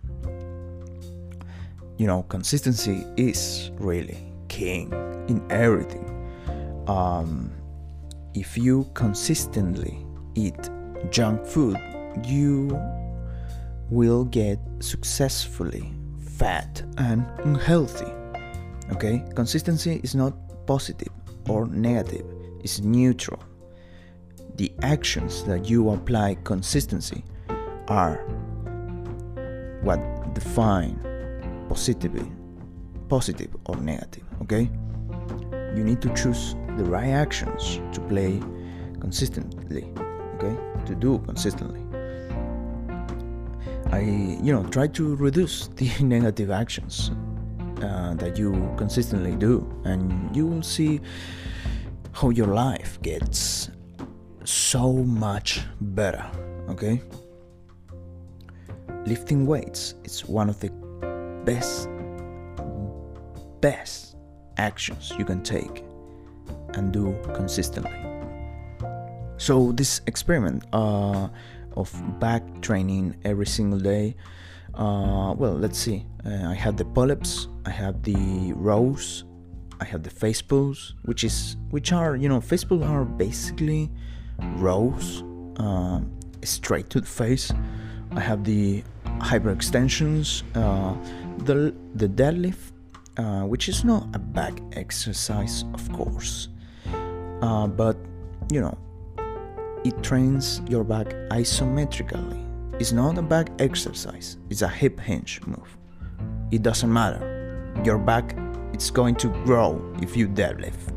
you 1.97 2.05
know, 2.05 2.23
consistency 2.23 3.05
is 3.17 3.71
really 3.75 4.31
king 4.49 4.91
in 5.27 5.43
everything. 5.51 6.13
Um, 6.87 7.51
if 8.33 8.57
you 8.57 8.89
consistently 8.93 10.05
eat 10.35 10.69
junk 11.09 11.43
food, 11.45 11.77
you 12.23 12.79
will 13.89 14.25
get 14.25 14.59
successfully 14.79 15.91
fat 16.19 16.83
and 16.97 17.25
unhealthy. 17.39 18.11
Okay, 18.91 19.23
consistency 19.35 19.99
is 20.03 20.13
not 20.13 20.33
positive 20.67 21.11
or 21.49 21.67
negative, 21.67 22.25
it's 22.63 22.79
neutral. 22.79 23.43
The 24.55 24.71
actions 24.81 25.43
that 25.45 25.69
you 25.69 25.89
apply 25.89 26.37
consistency 26.43 27.23
are 27.87 28.17
what 29.81 29.99
define 30.33 30.99
positively, 31.67 32.31
positive 33.09 33.55
or 33.65 33.75
negative, 33.77 34.23
okay? 34.41 34.69
You 35.75 35.83
need 35.83 36.01
to 36.01 36.13
choose 36.13 36.55
the 36.77 36.83
right 36.83 37.09
actions 37.09 37.79
to 37.93 38.01
play 38.01 38.41
consistently, 38.99 39.91
okay? 40.35 40.55
To 40.85 40.95
do 40.95 41.19
consistently. 41.19 41.81
I, 43.91 43.99
you 44.01 44.51
know, 44.51 44.63
try 44.65 44.87
to 44.87 45.15
reduce 45.15 45.67
the 45.75 45.89
negative 46.03 46.51
actions 46.51 47.11
uh, 47.81 48.15
that 48.15 48.37
you 48.37 48.73
consistently 48.77 49.35
do, 49.35 49.67
and 49.85 50.35
you 50.35 50.45
will 50.45 50.63
see 50.63 51.01
how 52.11 52.29
your 52.31 52.47
life 52.47 52.99
gets 53.01 53.69
so 54.43 54.93
much 54.93 55.61
better, 55.79 56.25
okay? 56.69 57.01
Lifting 59.05 59.45
weights 59.45 59.95
is 60.03 60.25
one 60.25 60.49
of 60.49 60.59
the 60.59 60.69
best 61.47 61.87
best 63.61 64.17
actions 64.57 65.13
you 65.17 65.23
can 65.23 65.41
take 65.41 65.83
and 66.75 66.91
do 66.91 67.15
consistently. 67.33 67.99
So 69.37 69.71
this 69.71 70.01
experiment 70.07 70.65
uh, 70.73 71.29
of 71.77 71.89
back 72.19 72.43
training 72.61 73.15
every 73.23 73.45
single 73.45 73.79
day. 73.79 74.15
Uh, 74.73 75.33
well, 75.37 75.53
let's 75.53 75.79
see. 75.79 76.05
Uh, 76.25 76.49
I 76.49 76.53
have 76.53 76.75
the 76.75 76.85
pull-ups, 76.85 77.47
I 77.65 77.69
have 77.69 78.03
the 78.03 78.51
rows, 78.53 79.23
I 79.79 79.85
have 79.85 80.03
the 80.03 80.09
face 80.09 80.41
pulls, 80.41 80.95
which 81.05 81.23
is 81.23 81.55
which 81.69 81.93
are 81.93 82.15
you 82.17 82.27
know 82.27 82.41
face 82.41 82.65
pulls 82.65 82.83
are 82.83 83.05
basically 83.05 83.89
rows 84.57 85.23
uh, 85.57 86.01
straight 86.43 86.89
to 86.89 86.99
the 86.99 87.07
face. 87.07 87.53
I 88.11 88.19
have 88.19 88.43
the 88.43 88.83
hyperextensions, 89.19 90.43
uh, 90.55 90.93
the, 91.37 91.73
the 91.95 92.07
deadlift, 92.07 92.71
uh, 93.17 93.41
which 93.41 93.69
is 93.69 93.83
not 93.83 94.07
a 94.13 94.19
back 94.19 94.59
exercise, 94.73 95.63
of 95.73 95.91
course, 95.91 96.49
uh, 97.41 97.67
but 97.67 97.97
you 98.51 98.61
know, 98.61 98.77
it 99.83 100.01
trains 100.03 100.61
your 100.67 100.83
back 100.83 101.07
isometrically. 101.31 102.43
It's 102.79 102.91
not 102.91 103.17
a 103.17 103.21
back 103.21 103.49
exercise, 103.59 104.37
it's 104.49 104.61
a 104.61 104.67
hip 104.67 104.99
hinge 104.99 105.41
move. 105.45 105.77
It 106.51 106.61
doesn't 106.61 106.91
matter. 106.91 107.73
Your 107.83 107.97
back 107.97 108.35
it's 108.73 108.91
going 108.91 109.15
to 109.15 109.29
grow 109.43 109.81
if 110.01 110.15
you 110.15 110.27
deadlift. 110.27 110.93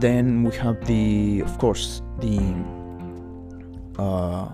Then 0.00 0.42
we 0.44 0.56
have 0.56 0.82
the, 0.86 1.40
of 1.40 1.58
course, 1.58 2.00
the 2.20 2.38
uh, 3.98 4.48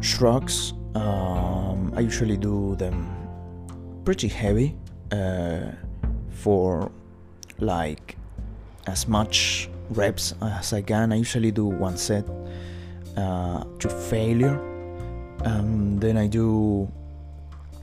shrugs 0.00 0.74
um, 0.94 1.92
I 1.96 2.00
usually 2.00 2.36
do 2.36 2.74
them 2.76 3.08
pretty 4.04 4.28
heavy 4.28 4.76
uh, 5.12 5.72
for 6.30 6.90
like 7.58 8.16
as 8.86 9.06
much 9.06 9.68
reps 9.90 10.34
as 10.42 10.72
I 10.72 10.82
can. 10.82 11.12
I 11.12 11.16
usually 11.16 11.50
do 11.50 11.66
one 11.66 11.96
set 11.96 12.24
uh, 13.16 13.64
to 13.78 13.88
failure, 13.88 14.58
and 15.44 16.00
then 16.00 16.16
I 16.16 16.26
do 16.26 16.90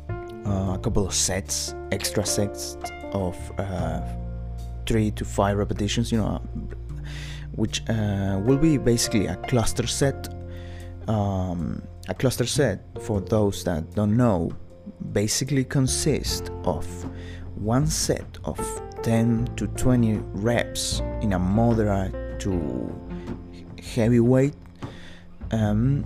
uh, 0.09 0.73
a 0.73 0.79
couple 0.81 1.05
of 1.05 1.13
sets, 1.13 1.75
extra 1.91 2.25
sets 2.25 2.77
of 3.13 3.35
uh, 3.59 4.01
three 4.85 5.11
to 5.11 5.25
five 5.25 5.57
repetitions. 5.57 6.11
You 6.11 6.19
know, 6.19 6.41
which 7.55 7.81
uh, 7.89 8.39
will 8.43 8.57
be 8.57 8.77
basically 8.77 9.27
a 9.27 9.35
cluster 9.35 9.87
set. 9.87 10.33
Um, 11.07 11.81
a 12.07 12.13
cluster 12.13 12.45
set, 12.45 12.85
for 13.01 13.21
those 13.21 13.63
that 13.65 13.93
don't 13.95 14.15
know, 14.15 14.51
basically 15.11 15.63
consists 15.63 16.49
of 16.63 16.85
one 17.55 17.87
set 17.87 18.37
of 18.45 18.59
10 19.03 19.45
to 19.57 19.67
20 19.67 20.19
reps 20.33 21.01
in 21.21 21.33
a 21.33 21.39
moderate 21.39 22.39
to 22.39 22.93
heavy 23.93 24.19
weight. 24.19 24.53
Um, 25.51 26.05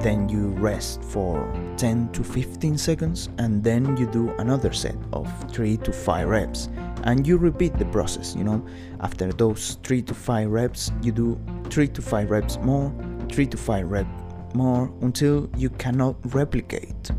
then 0.00 0.28
you 0.28 0.48
rest 0.48 1.02
for 1.02 1.50
10 1.78 2.12
to 2.12 2.22
15 2.22 2.76
seconds 2.76 3.28
and 3.38 3.64
then 3.64 3.96
you 3.96 4.06
do 4.06 4.30
another 4.38 4.72
set 4.72 4.96
of 5.12 5.26
3 5.50 5.78
to 5.78 5.92
5 5.92 6.28
reps 6.28 6.68
and 7.04 7.26
you 7.26 7.38
repeat 7.38 7.76
the 7.78 7.84
process 7.86 8.34
you 8.36 8.44
know 8.44 8.64
after 9.00 9.32
those 9.32 9.78
3 9.84 10.02
to 10.02 10.12
5 10.14 10.50
reps 10.50 10.92
you 11.02 11.12
do 11.12 11.40
3 11.70 11.88
to 11.88 12.02
5 12.02 12.30
reps 12.30 12.58
more 12.58 12.92
3 13.30 13.46
to 13.46 13.56
5 13.56 13.90
reps 13.90 14.25
more 14.54 14.92
until 15.00 15.48
you 15.56 15.70
cannot 15.70 16.16
replicate 16.34 17.10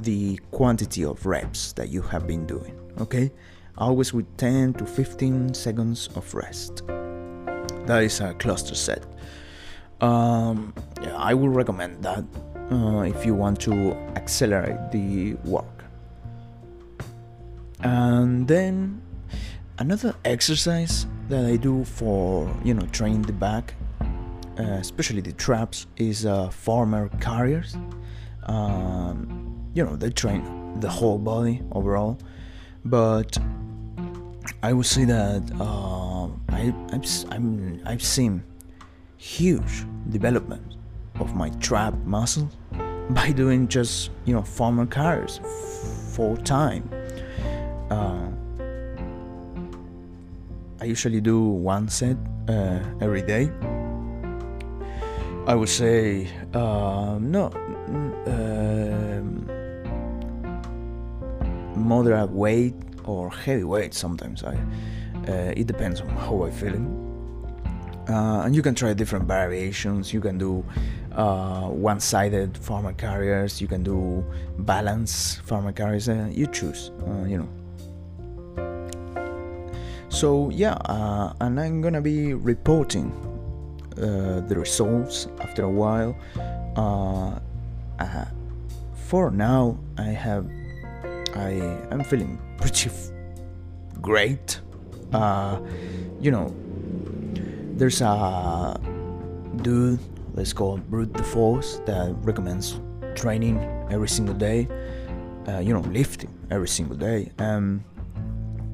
the 0.00 0.38
quantity 0.50 1.04
of 1.04 1.24
reps 1.26 1.72
that 1.74 1.88
you 1.88 2.02
have 2.02 2.26
been 2.26 2.46
doing. 2.46 2.78
Okay? 3.00 3.32
Always 3.78 4.12
with 4.12 4.36
10 4.36 4.74
to 4.74 4.86
15 4.86 5.54
seconds 5.54 6.08
of 6.14 6.32
rest. 6.34 6.86
That 7.86 8.02
is 8.02 8.20
a 8.20 8.34
cluster 8.34 8.74
set. 8.74 9.04
Um, 10.00 10.74
yeah, 11.02 11.16
I 11.16 11.34
would 11.34 11.54
recommend 11.54 12.02
that 12.02 12.24
uh, 12.70 13.02
if 13.02 13.26
you 13.26 13.34
want 13.34 13.60
to 13.62 13.92
accelerate 14.16 14.90
the 14.90 15.34
work. 15.44 15.84
And 17.80 18.48
then 18.48 19.02
another 19.78 20.14
exercise 20.24 21.06
that 21.28 21.44
I 21.44 21.56
do 21.56 21.84
for 21.84 22.54
you 22.64 22.74
know 22.74 22.86
train 22.86 23.22
the 23.22 23.32
back 23.32 23.74
especially 24.56 25.20
the 25.20 25.32
traps, 25.32 25.86
is 25.96 26.26
uh, 26.26 26.50
farmer 26.50 27.08
carriers. 27.20 27.76
Um, 28.44 29.70
you 29.74 29.84
know, 29.84 29.96
they 29.96 30.10
train 30.10 30.80
the 30.80 30.88
whole 30.88 31.18
body 31.18 31.62
overall. 31.72 32.18
But 32.84 33.38
I 34.62 34.72
would 34.72 34.86
say 34.86 35.04
that 35.04 35.42
uh, 35.60 36.26
I, 36.48 36.74
I've, 36.92 37.32
I'm, 37.32 37.80
I've 37.84 38.02
seen 38.02 38.42
huge 39.16 39.84
development 40.10 40.76
of 41.20 41.34
my 41.34 41.48
trap 41.60 41.94
muscle 42.04 42.50
by 43.10 43.30
doing 43.32 43.68
just 43.68 44.10
you 44.24 44.34
know 44.34 44.42
farmer 44.42 44.86
carries 44.86 45.40
full 46.12 46.36
time. 46.36 46.88
Uh, 47.90 48.28
I 50.80 50.84
usually 50.86 51.20
do 51.20 51.40
one 51.40 51.88
set 51.88 52.16
uh, 52.48 52.80
every 53.00 53.22
day. 53.22 53.50
I 55.46 55.54
would 55.54 55.68
say 55.68 56.28
uh, 56.54 57.18
no, 57.20 57.50
um, 58.26 59.46
moderate 61.76 62.30
weight 62.30 62.74
or 63.04 63.30
heavy 63.30 63.64
weight. 63.64 63.92
Sometimes 63.92 64.42
I. 64.42 64.56
Uh, 65.28 65.52
it 65.56 65.66
depends 65.66 66.00
on 66.02 66.08
how 66.08 66.44
I'm 66.44 66.52
feeling. 66.52 67.00
Uh, 68.08 68.42
and 68.44 68.54
you 68.54 68.62
can 68.62 68.74
try 68.74 68.92
different 68.92 69.26
variations. 69.26 70.12
You 70.12 70.20
can 70.20 70.36
do 70.36 70.64
uh, 71.12 71.68
one-sided 71.68 72.58
farmer 72.58 72.92
carriers. 72.92 73.60
You 73.60 73.66
can 73.66 73.82
do 73.82 74.24
balance 74.58 75.36
farmer 75.44 75.72
carriers. 75.72 76.08
Uh, 76.08 76.28
you 76.30 76.46
choose. 76.46 76.90
Uh, 77.06 77.24
you 77.24 77.38
know. 77.38 77.48
So 80.08 80.50
yeah, 80.50 80.74
uh, 80.74 81.32
and 81.40 81.58
I'm 81.58 81.80
gonna 81.80 82.02
be 82.02 82.34
reporting 82.34 83.12
the 83.94 84.54
results 84.56 85.28
after 85.40 85.64
a 85.64 85.70
while. 85.70 86.16
for 88.94 89.30
now, 89.30 89.78
I 89.98 90.10
have. 90.10 90.50
I 91.36 91.50
am 91.90 92.04
feeling 92.04 92.38
pretty 92.58 92.90
f- 92.90 93.10
great. 94.00 94.60
you 96.20 96.30
know, 96.30 96.54
there's 97.76 98.00
a 98.00 98.80
dude 99.62 99.98
let's 100.34 100.52
call 100.52 100.78
Brute 100.78 101.12
the 101.14 101.22
Force 101.22 101.80
that 101.86 102.14
recommends 102.22 102.80
training 103.14 103.58
every 103.90 104.08
single 104.08 104.34
day 104.34 104.68
uh, 105.48 105.58
you 105.58 105.72
know 105.72 105.80
lifting 105.90 106.30
every 106.50 106.68
single 106.68 106.96
day 106.96 107.30
um, 107.38 107.84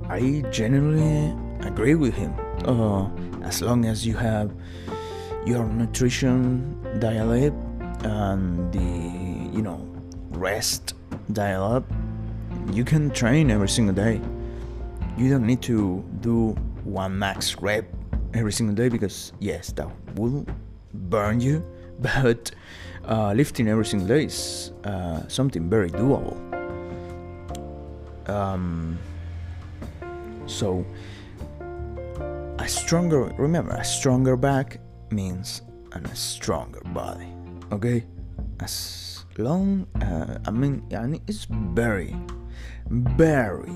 I 0.09 0.43
genuinely 0.51 1.37
agree 1.67 1.95
with 1.95 2.15
him 2.15 2.35
uh, 2.65 3.09
as 3.43 3.63
long 3.63 3.85
as 3.85 4.07
you 4.07 4.17
have 4.17 4.51
your 5.47 5.65
nutrition 5.65 6.99
dial 7.01 7.33
up 7.33 7.55
and 8.05 8.73
the 8.73 9.57
you 9.57 9.63
know 9.63 9.87
rest 10.31 10.95
dial 11.33 11.65
up 11.65 11.85
you 12.73 12.85
can 12.85 13.11
train 13.11 13.51
every 13.51 13.69
single 13.69 13.95
day. 13.95 14.21
You 15.17 15.29
don't 15.29 15.47
need 15.47 15.63
to 15.63 16.05
do 16.21 16.51
one 16.85 17.19
max 17.19 17.57
rep 17.57 17.85
every 18.33 18.53
single 18.53 18.75
day 18.75 18.89
because 18.89 19.33
yes 19.41 19.73
that 19.73 19.89
will 20.15 20.47
burn 20.95 21.41
you 21.41 21.65
but 21.99 22.51
uh, 23.07 23.33
lifting 23.33 23.69
every 23.69 23.85
single 23.85 24.09
day 24.09 24.25
is 24.25 24.73
uh, 24.85 25.27
something 25.29 25.69
very 25.69 25.91
doable. 25.91 26.39
Um, 28.29 28.99
so 30.47 30.87
a 32.59 32.69
stronger 32.69 33.25
remember 33.37 33.73
a 33.73 33.85
stronger 33.85 34.37
back 34.37 34.79
means 35.13 35.63
and 35.93 36.07
a 36.07 36.17
stronger 36.17 36.81
body 36.87 37.29
okay 37.73 38.05
as 38.61 39.25
long 39.39 39.87
uh, 40.03 40.39
i 40.47 40.51
mean 40.51 40.83
it's 41.27 41.47
very 41.51 42.15
very 42.91 43.73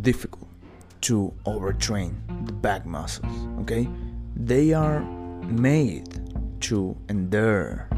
difficult 0.00 0.50
to 1.02 1.32
overtrain 1.46 2.14
the 2.46 2.52
back 2.52 2.86
muscles, 2.86 3.34
okay? 3.60 3.88
They 4.36 4.72
are 4.72 5.00
made 5.44 6.20
to 6.62 6.96
endure. 7.08 7.88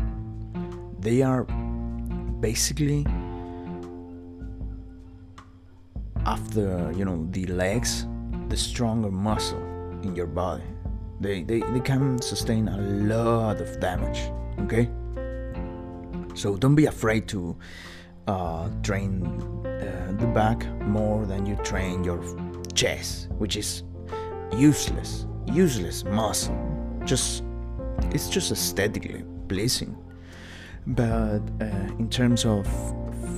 They 1.01 1.23
are 1.23 1.45
basically 2.41 3.07
after, 6.25 6.93
you 6.97 7.05
know, 7.05 7.27
the 7.31 7.47
legs, 7.47 8.07
the 8.49 8.57
stronger 8.57 9.11
muscle 9.11 9.63
in 10.03 10.15
your 10.15 10.27
body. 10.27 10.63
They, 11.23 11.45
they, 11.45 11.61
they 11.61 11.81
can 11.81 12.21
sustain 12.21 12.69
a 12.69 12.79
lot 12.79 13.61
of 13.61 13.79
damage, 13.79 14.33
okay? 14.65 14.91
So 16.35 16.57
don't 16.57 16.75
be 16.75 16.87
afraid 16.87 17.29
to 17.29 17.57
uh, 18.27 18.69
train 18.83 19.25
uh, 19.65 20.17
the 20.19 20.27
back 20.27 20.67
more 20.81 21.25
than 21.25 21.47
you 21.47 21.55
train 21.63 22.03
your 22.03 22.21
chest, 22.75 23.29
which 23.39 23.57
is 23.57 23.85
useless, 24.53 25.27
useless 25.47 26.03
muscle. 26.05 26.57
Just 27.05 27.45
it's 28.11 28.29
just 28.29 28.51
aesthetically 28.51 29.25
pleasing. 29.47 29.97
But 30.89 31.43
uh, 31.61 31.67
in 32.01 32.09
terms 32.11 32.45
of 32.45 32.67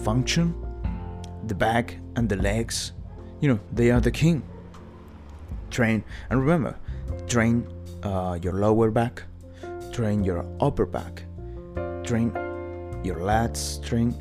function, 0.04 0.54
the 1.46 1.54
back 1.54 1.98
and 2.16 2.28
the 2.28 2.36
legs, 2.36 2.92
you 3.40 3.48
know, 3.48 3.60
they 3.72 3.90
are 3.90 4.00
the 4.00 4.10
king. 4.10 4.42
Train 5.70 6.02
and 6.30 6.40
remember, 6.40 6.78
train 7.26 7.66
uh, 8.04 8.38
your 8.42 8.52
lower 8.52 8.90
back, 8.90 9.22
train 9.92 10.22
your 10.22 10.44
upper 10.60 10.86
back, 10.86 11.24
train 12.04 12.30
your 13.02 13.16
lats, 13.16 13.82
train 13.84 14.14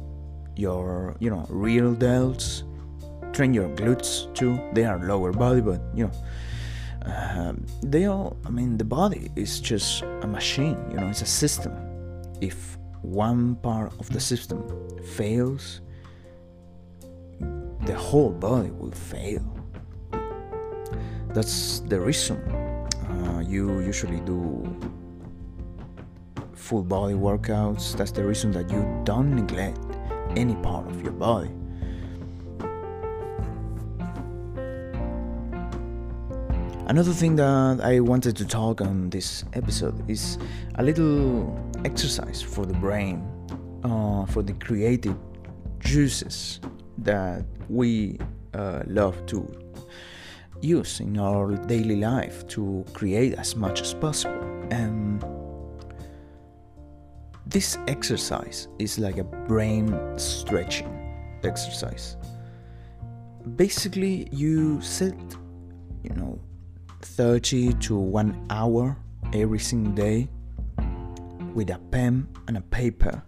your 0.56 1.15
you 1.19 1.30
know 1.30 1.46
rear 1.50 1.93
delts, 1.93 2.63
train 3.34 3.54
your 3.54 3.69
glutes 3.69 4.34
too. 4.34 4.60
They 4.74 4.86
are 4.86 5.00
lower 5.00 5.32
body, 5.32 5.62
but 5.62 5.82
you 5.93 6.06
know, 6.06 7.12
um, 7.12 7.65
they 7.82 8.06
all. 8.06 8.38
I 8.46 8.50
mean, 8.50 8.78
the 8.78 8.86
body 8.86 9.30
is 9.36 9.60
just 9.60 10.02
a 10.02 10.28
machine. 10.28 10.78
You 10.89 10.98
know, 10.98 11.08
it's 11.10 11.22
a 11.22 11.26
system. 11.26 11.74
If 12.41 12.78
one 13.02 13.56
part 13.58 13.91
of 14.00 14.10
the 14.10 14.19
system 14.19 14.63
fails, 15.15 15.82
the 17.86 17.96
whole 17.96 18.32
body 18.32 18.72
will 18.72 18.91
fail. 18.91 19.43
That's 21.34 21.80
the 21.80 22.00
reason 22.00 22.72
uh, 23.13 23.39
you 23.39 23.80
usually 23.82 24.19
do 24.21 24.63
full 26.54 26.84
body 26.84 27.13
workouts. 27.13 27.95
That's 27.95 28.12
the 28.12 28.23
reason 28.23 28.52
that 28.52 28.69
you 28.71 29.02
don't 29.04 29.36
neglect 29.36 29.80
any 30.36 30.56
part 30.56 30.88
of 30.88 31.02
your 31.02 31.12
body. 31.12 31.52
Another 36.88 37.13
thing 37.13 37.36
that 37.38 37.80
I 37.82 38.02
wanted 38.02 38.36
to 38.38 38.45
talk 38.45 38.82
on 38.82 39.10
this 39.10 39.45
episode 39.54 40.10
is 40.10 40.38
a 40.76 40.84
little 40.84 41.58
exercise 41.86 42.41
for 42.41 42.65
the 42.65 42.73
brain, 42.73 43.26
uh, 43.84 44.26
for 44.26 44.43
the 44.43 44.54
creative 44.54 45.15
juices 45.80 46.60
that 46.97 47.45
we 47.69 48.19
uh, 48.54 48.84
love 48.86 49.26
to 49.28 49.47
use 50.63 50.99
in 50.99 51.19
our 51.19 51.56
daily 51.67 51.97
life 51.97 52.47
to 52.47 52.86
create 52.93 53.34
as 53.34 53.56
much 53.56 53.82
as 53.82 53.93
possible. 53.93 54.41
And 54.71 55.23
this 57.45 57.78
exercise 57.88 58.67
is 58.80 58.97
like 58.97 59.17
a 59.17 59.23
brain 59.23 59.93
stretching 60.17 60.89
exercise. 61.43 62.17
Basically, 63.56 64.28
you 64.32 64.80
sit, 64.82 65.15
you 66.04 66.12
know, 66.15 66.39
30 67.02 67.73
to 67.73 67.97
1 67.97 68.47
hour 68.49 68.95
every 69.34 69.60
single 69.60 69.93
day 69.93 70.30
with 71.54 71.69
a 71.69 71.80
pen 71.91 72.28
and 72.47 72.58
a 72.58 72.62
paper 72.62 73.21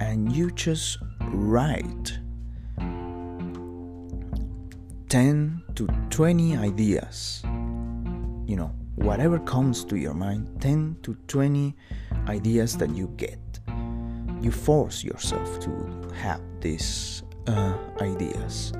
and 0.00 0.32
you 0.32 0.50
just 0.52 0.98
write 1.20 2.18
10 5.08 5.62
to 5.78 5.86
20 6.10 6.56
ideas 6.56 7.40
you 8.46 8.56
know 8.56 8.70
whatever 8.96 9.38
comes 9.38 9.84
to 9.84 9.96
your 9.96 10.14
mind 10.14 10.48
10 10.60 10.96
to 11.02 11.14
20 11.28 11.74
ideas 12.28 12.76
that 12.76 12.90
you 12.90 13.06
get 13.16 13.38
you 14.40 14.50
force 14.50 15.04
yourself 15.04 15.60
to 15.60 15.70
have 16.14 16.40
these 16.60 17.22
uh, 17.46 17.74
ideas 18.00 18.72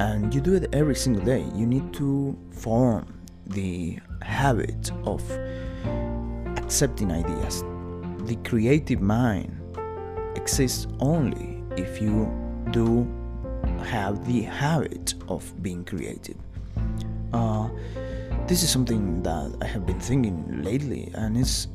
and 0.00 0.32
you 0.32 0.40
do 0.40 0.54
it 0.54 0.68
every 0.72 0.94
single 0.94 1.24
day. 1.24 1.44
You 1.54 1.66
need 1.66 1.92
to 1.94 2.38
form 2.50 3.06
the 3.46 3.98
habit 4.22 4.92
of 5.04 5.22
accepting 6.56 7.10
ideas. 7.10 7.62
The 8.26 8.36
creative 8.44 9.00
mind 9.00 9.60
exists 10.36 10.86
only 11.00 11.62
if 11.76 12.00
you 12.00 12.30
do 12.70 13.04
have 13.84 14.26
the 14.26 14.42
habit 14.42 15.14
of 15.28 15.50
being 15.62 15.84
creative. 15.84 16.36
Uh, 17.32 17.68
this 18.46 18.62
is 18.62 18.70
something 18.70 19.22
that 19.22 19.54
I 19.60 19.66
have 19.66 19.86
been 19.86 20.00
thinking 20.00 20.62
lately, 20.62 21.10
and 21.14 21.36
it's 21.36 21.68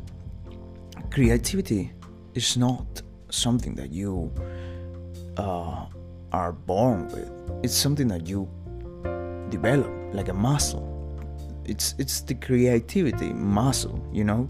creativity 1.12 1.92
is 2.34 2.58
not 2.58 3.02
something 3.30 3.76
that 3.76 3.92
you 3.92 4.32
uh, 5.38 5.86
are 6.32 6.52
born 6.52 7.08
with. 7.10 7.32
It's 7.64 7.76
something 7.76 8.08
that 8.08 8.28
you 8.28 8.50
develop 9.50 9.92
like 10.14 10.30
a 10.30 10.34
muscle. 10.34 10.90
It's 11.66 11.96
it's 11.98 12.22
the 12.22 12.36
creativity 12.36 13.32
muscle, 13.34 14.04
you 14.12 14.24
know. 14.24 14.48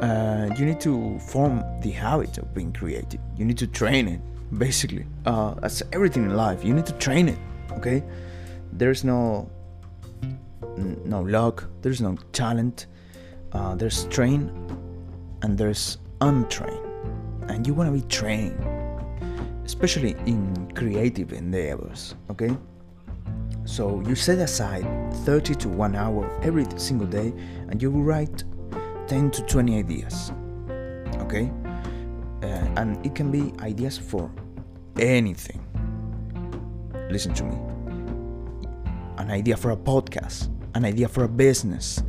Uh, 0.00 0.50
you 0.58 0.66
need 0.66 0.80
to 0.80 1.18
form 1.18 1.62
the 1.82 1.90
habit 1.90 2.36
of 2.38 2.52
being 2.52 2.72
creative. 2.72 3.20
You 3.36 3.44
need 3.44 3.58
to 3.58 3.66
train 3.66 4.08
it, 4.08 4.20
basically. 4.58 5.06
Uh, 5.24 5.54
as 5.62 5.82
everything 5.92 6.24
in 6.24 6.36
life, 6.36 6.64
you 6.64 6.74
need 6.74 6.86
to 6.86 6.92
train 6.94 7.28
it. 7.28 7.38
Okay, 7.72 8.02
there's 8.72 9.04
no 9.04 9.50
no 11.04 11.22
luck. 11.22 11.68
There's 11.82 12.00
no 12.00 12.16
talent. 12.32 12.86
Uh, 13.52 13.74
there's 13.74 14.04
train, 14.06 14.50
and 15.42 15.56
there's 15.56 15.98
untrained. 16.20 16.84
And 17.48 17.66
you 17.66 17.74
want 17.74 17.88
to 17.88 18.00
be 18.00 18.06
trained, 18.08 18.58
especially 19.64 20.16
in 20.26 20.70
creative 20.74 21.32
endeavors. 21.32 22.14
Okay. 22.30 22.56
So 23.66 24.00
you 24.06 24.14
set 24.14 24.38
aside 24.38 24.86
30 25.24 25.54
to 25.56 25.68
1 25.68 25.96
hour 25.96 26.30
every 26.42 26.66
single 26.76 27.06
day 27.06 27.32
and 27.68 27.82
you 27.82 27.90
write 27.90 28.44
10 29.08 29.32
to 29.32 29.42
20 29.42 29.76
ideas. 29.76 30.30
Okay? 31.18 31.50
Uh, 32.42 32.46
and 32.76 33.04
it 33.04 33.14
can 33.14 33.30
be 33.30 33.52
ideas 33.60 33.96
for 33.96 34.30
anything. 34.98 35.60
Listen 37.10 37.32
to 37.34 37.44
me. 37.44 37.56
An 39.18 39.30
idea 39.30 39.56
for 39.56 39.70
a 39.70 39.76
podcast, 39.76 40.48
an 40.74 40.84
idea 40.84 41.08
for 41.08 41.24
a 41.24 41.28
business, 41.28 42.02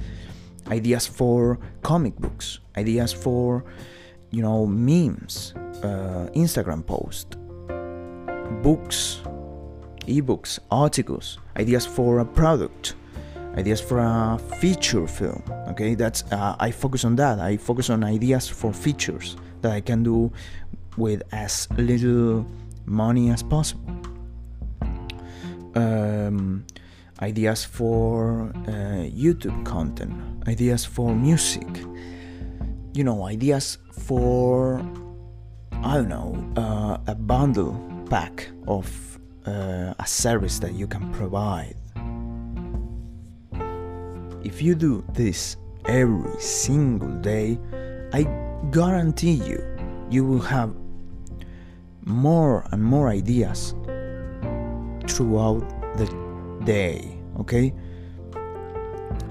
ideas 0.67 1.07
for 1.07 1.59
comic 1.81 2.15
books, 2.17 2.59
ideas 2.75 3.13
for, 3.13 3.63
you 4.31 4.41
know, 4.41 4.65
memes, 4.65 5.53
uh, 5.83 6.27
Instagram 6.35 6.85
posts, 6.85 7.37
books, 8.61 9.21
ebooks, 10.07 10.59
articles, 10.71 11.39
ideas 11.57 11.85
for 11.85 12.19
a 12.19 12.25
product, 12.25 12.95
ideas 13.55 13.79
for 13.79 13.99
a 13.99 14.37
feature 14.59 15.07
film. 15.07 15.41
Okay, 15.69 15.95
that's 15.95 16.23
uh, 16.31 16.55
I 16.59 16.71
focus 16.71 17.05
on 17.05 17.15
that. 17.17 17.39
I 17.39 17.57
focus 17.57 17.89
on 17.89 18.03
ideas 18.03 18.49
for 18.49 18.73
features 18.73 19.37
that 19.61 19.71
I 19.71 19.81
can 19.81 20.03
do 20.03 20.31
with 20.97 21.21
as 21.31 21.67
little 21.77 22.45
money 22.85 23.29
as 23.29 23.43
possible. 23.43 23.91
Um, 25.75 26.65
ideas 27.21 27.63
for 27.63 28.51
uh, 28.67 29.05
YouTube 29.09 29.63
content, 29.65 30.13
ideas 30.47 30.85
for 30.85 31.13
music, 31.13 31.67
you 32.93 33.03
know, 33.03 33.25
ideas 33.25 33.77
for 33.91 34.81
I 35.83 35.95
don't 35.95 36.09
know 36.09 36.35
uh, 36.57 36.97
a 37.05 37.15
bundle 37.15 37.77
pack 38.09 38.49
of 38.67 39.19
uh, 39.45 39.93
a 39.99 40.07
service 40.07 40.59
that 40.59 40.73
you 40.73 40.87
can 40.87 41.11
provide. 41.13 41.75
If 44.43 44.61
you 44.61 44.75
do 44.75 45.03
this 45.13 45.57
every 45.85 46.39
single 46.39 47.13
day, 47.21 47.59
I 48.13 48.46
guarantee 48.71 49.33
you, 49.33 49.61
you 50.09 50.25
will 50.25 50.41
have 50.41 50.73
more 52.05 52.65
and 52.71 52.83
more 52.83 53.09
ideas 53.09 53.73
throughout 55.07 55.63
the 55.97 56.07
day, 56.63 57.19
okay? 57.39 57.73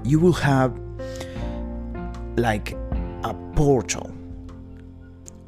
You 0.03 0.19
will 0.19 0.33
have 0.33 0.77
like 2.37 2.73
a 3.23 3.33
portal 3.55 4.13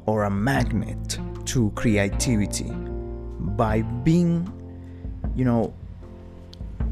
or 0.06 0.24
a 0.24 0.30
magnet 0.30 1.18
to 1.46 1.70
creativity 1.76 2.70
by 3.56 3.82
being 3.82 4.52
you 5.34 5.44
know, 5.44 5.72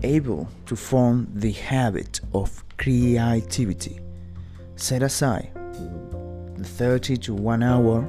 able 0.02 0.48
to 0.66 0.76
form 0.76 1.28
the 1.34 1.52
habit 1.52 2.20
of 2.32 2.64
creativity. 2.76 4.00
Set 4.76 5.02
aside 5.02 5.50
30 6.64 7.16
to 7.18 7.34
1 7.34 7.62
hour 7.62 8.06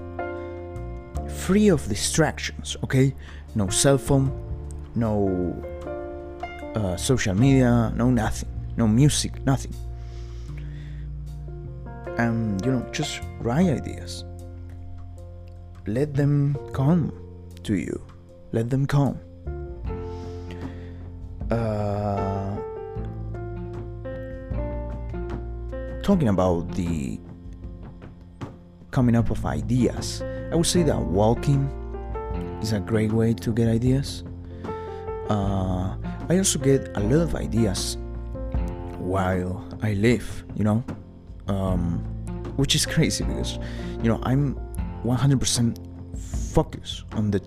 free 1.27 1.69
of 1.69 1.87
distractions, 1.87 2.77
okay? 2.83 3.13
No 3.55 3.69
cell 3.69 3.97
phone, 3.97 4.31
no 4.95 5.55
uh, 6.75 6.95
social 6.97 7.35
media, 7.35 7.91
no 7.95 8.09
nothing, 8.09 8.49
no 8.77 8.87
music, 8.87 9.43
nothing. 9.45 9.73
And 12.17 12.63
you 12.65 12.71
know, 12.71 12.85
just 12.91 13.21
write 13.39 13.67
ideas. 13.67 14.25
Let 15.87 16.13
them 16.13 16.57
come 16.73 17.13
to 17.63 17.75
you. 17.75 18.01
Let 18.51 18.69
them 18.69 18.85
come 18.85 19.19
uh, 21.51 22.55
talking 26.03 26.27
about 26.27 26.71
the 26.75 27.19
coming 28.91 29.15
up 29.15 29.29
of 29.29 29.45
ideas, 29.45 30.21
I 30.51 30.55
would 30.55 30.65
say 30.65 30.83
that 30.83 30.99
walking 30.99 31.69
is 32.61 32.73
a 32.73 32.79
great 32.79 33.11
way 33.11 33.33
to 33.33 33.53
get 33.53 33.67
ideas. 33.67 34.23
Uh, 35.29 35.95
I 36.29 36.37
also 36.37 36.59
get 36.59 36.89
a 36.95 36.99
lot 36.99 37.21
of 37.21 37.35
ideas 37.35 37.97
while 38.97 39.67
I 39.81 39.93
live, 39.93 40.43
you 40.55 40.63
know, 40.63 40.83
um, 41.47 41.99
which 42.57 42.75
is 42.75 42.85
crazy 42.85 43.23
because, 43.23 43.59
you 44.01 44.09
know, 44.09 44.19
I'm 44.23 44.55
100% 45.03 45.77
focused 46.53 47.05
on 47.13 47.31
the 47.31 47.41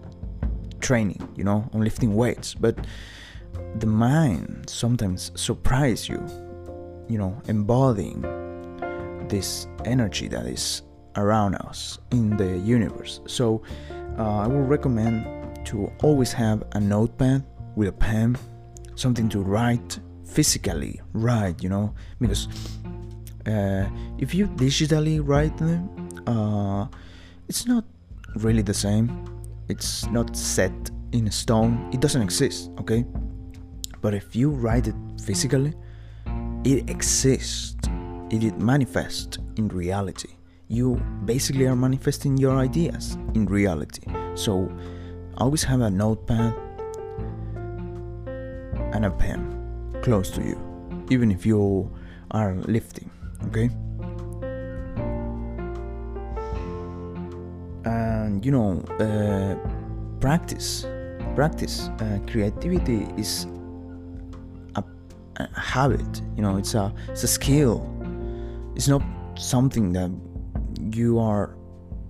training, 0.81 1.29
you 1.37 1.45
know, 1.45 1.69
on 1.73 1.83
lifting 1.83 2.15
weights, 2.15 2.55
but 2.55 2.79
the 3.77 3.87
mind 3.87 4.69
sometimes 4.69 5.33
surprise 5.35 6.09
you 6.09 6.21
you 7.09 7.19
know 7.19 7.41
embodying 7.49 8.21
this 9.29 9.67
energy 9.85 10.29
that 10.29 10.47
is 10.47 10.83
around 11.17 11.55
us 11.57 11.99
in 12.11 12.37
the 12.37 12.59
universe. 12.59 13.21
So 13.27 13.63
uh, 14.19 14.39
i 14.39 14.47
would 14.47 14.69
recommend 14.69 15.25
to 15.67 15.91
always 16.03 16.33
have 16.33 16.63
a 16.73 16.81
notepad 16.81 17.45
with 17.77 17.89
a 17.89 17.93
pen 17.93 18.37
something 18.95 19.29
to 19.29 19.41
write 19.41 19.99
physically 20.25 21.01
write 21.13 21.63
you 21.63 21.69
know? 21.69 21.95
Because 22.21 22.49
uh, 23.47 23.89
if 24.19 24.35
you 24.35 24.49
digitally 24.49 25.21
write 25.23 25.57
them 25.57 25.89
uh, 26.27 26.87
it's 27.49 27.67
not 27.67 27.85
really 28.37 28.63
the 28.63 28.75
same. 28.75 29.09
It's 29.69 30.07
not 30.07 30.37
set 30.37 30.73
in 31.13 31.31
stone. 31.31 31.91
It 31.93 32.01
doesn't 32.01 32.23
exist 32.23 32.71
okay? 32.81 33.05
But 34.01 34.15
if 34.15 34.35
you 34.35 34.51
write 34.51 34.89
it 34.89 34.95
physically, 35.23 35.75
it 36.65 36.91
exists, 36.91 37.77
it 38.31 38.59
manifests 38.59 39.39
in 39.57 39.69
reality. 39.69 40.31
You 40.73 40.97
basically 41.27 41.67
are 41.67 41.77
manifesting 41.77 42.39
your 42.39 42.57
ideas 42.57 43.19
in 43.35 43.45
reality. 43.45 44.01
So 44.35 44.73
always 45.37 45.63
have 45.65 45.83
a 45.83 45.91
notepad 45.91 46.55
and 48.95 49.05
a 49.05 49.11
pen 49.11 50.01
close 50.01 50.31
to 50.31 50.41
you, 50.41 50.59
even 51.11 51.31
if 51.31 51.45
you 51.45 51.93
are 52.31 52.55
lifting, 52.55 53.11
okay? 53.49 53.69
And 57.85 58.43
you 58.43 58.51
know, 58.51 58.81
uh, 58.99 59.57
practice, 60.21 60.87
practice. 61.35 61.91
Uh, 62.01 62.19
creativity 62.27 63.07
is 63.19 63.47
a 65.37 65.49
habit 65.59 66.21
you 66.37 66.43
know 66.43 66.57
it's 66.57 66.75
a 66.75 66.93
it's 67.09 67.23
a 67.23 67.27
skill 67.27 67.89
it's 68.77 68.87
not 68.87 69.03
something 69.35 69.93
that 69.93 70.11
you 70.93 71.19
are 71.19 71.57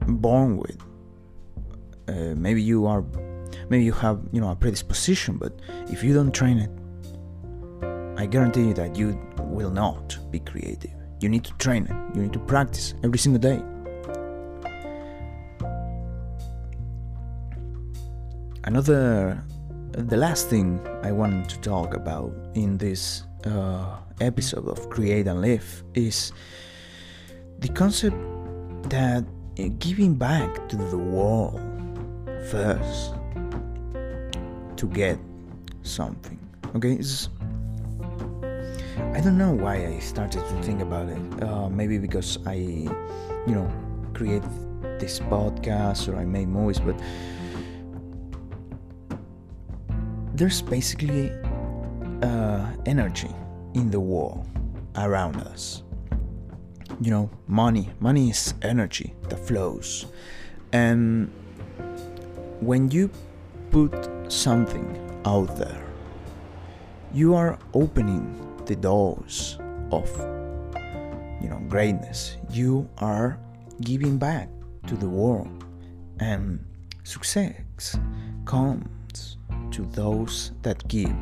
born 0.07 0.57
with 0.57 0.79
uh, 2.09 2.35
maybe 2.37 2.63
you 2.63 2.87
are 2.87 3.05
maybe 3.69 3.85
you 3.85 3.93
have 3.93 4.21
you 4.33 4.41
know 4.41 4.51
a 4.51 4.57
predisposition 4.57 5.37
but 5.37 5.61
if 5.91 6.03
you 6.03 6.13
don't 6.13 6.33
train 6.33 6.59
it 6.59 6.71
i 8.19 8.27
guarantee 8.27 8.67
you 8.69 8.75
that 8.75 8.97
you 8.97 9.19
will 9.53 9.71
not 9.71 10.19
be 10.31 10.41
creative. 10.41 10.91
You 11.21 11.29
need 11.29 11.45
to 11.45 11.53
train 11.55 11.87
it. 11.87 12.17
You 12.17 12.23
need 12.23 12.33
to 12.33 12.39
practice 12.41 12.95
every 13.05 13.19
single 13.19 13.41
day. 13.41 13.63
Another 18.65 19.43
the 19.93 20.17
last 20.17 20.49
thing 20.49 20.81
I 21.03 21.13
want 21.13 21.51
to 21.51 21.61
talk 21.61 21.95
about 21.95 22.33
in 22.55 22.79
this 22.79 23.25
uh, 23.45 23.99
episode 24.21 24.67
of 24.67 24.89
Create 24.89 25.27
and 25.27 25.43
Lift 25.43 25.85
is 25.95 26.33
the 27.59 27.69
concept 27.69 28.17
that 28.91 29.25
uh, 29.59 29.69
giving 29.79 30.15
back 30.15 30.69
to 30.69 30.77
the 30.77 30.99
world 30.99 31.61
first 32.51 33.15
to 34.77 34.87
get 34.87 35.19
something. 35.83 36.39
Okay, 36.75 36.95
it's, 36.95 37.29
I 39.13 39.21
don't 39.21 39.39
know 39.39 39.53
why 39.53 39.87
I 39.87 39.99
started 39.99 40.41
to 40.49 40.63
think 40.63 40.81
about 40.81 41.09
it. 41.09 41.43
Uh, 41.43 41.69
maybe 41.69 41.99
because 41.99 42.39
I, 42.47 42.55
you 42.55 43.55
know, 43.55 43.71
create 44.15 44.43
this 44.99 45.21
podcast 45.21 46.09
or 46.09 46.17
I 46.17 46.25
make 46.25 46.49
movies, 46.49 46.81
but 46.81 46.99
there's 50.35 50.63
basically 50.63 51.31
uh, 52.23 52.67
energy 52.87 53.31
in 53.75 53.91
the 53.91 54.01
world 54.01 54.47
around 54.97 55.37
us. 55.37 55.83
You 57.03 57.11
know, 57.11 57.31
money. 57.49 57.91
Money 57.99 58.31
is 58.31 58.55
energy 58.63 59.15
that 59.29 59.39
flows. 59.39 60.07
And 60.73 61.31
when 62.61 62.91
you 62.91 63.11
put 63.71 63.93
something 64.31 65.21
out 65.25 65.57
there, 65.57 65.83
you 67.13 67.35
are 67.35 67.59
opening 67.75 68.25
the 68.67 68.77
doors 68.77 69.59
of 69.91 70.09
you 71.43 71.49
know 71.49 71.61
greatness. 71.69 72.37
You 72.51 72.89
are 72.99 73.37
giving 73.81 74.17
back 74.17 74.49
to 74.87 74.97
the 74.97 75.09
world 75.09 75.65
and 76.21 76.65
success 77.03 77.99
comes 78.45 79.37
to 79.73 79.83
those 79.93 80.53
that 80.63 80.87
give 80.89 81.15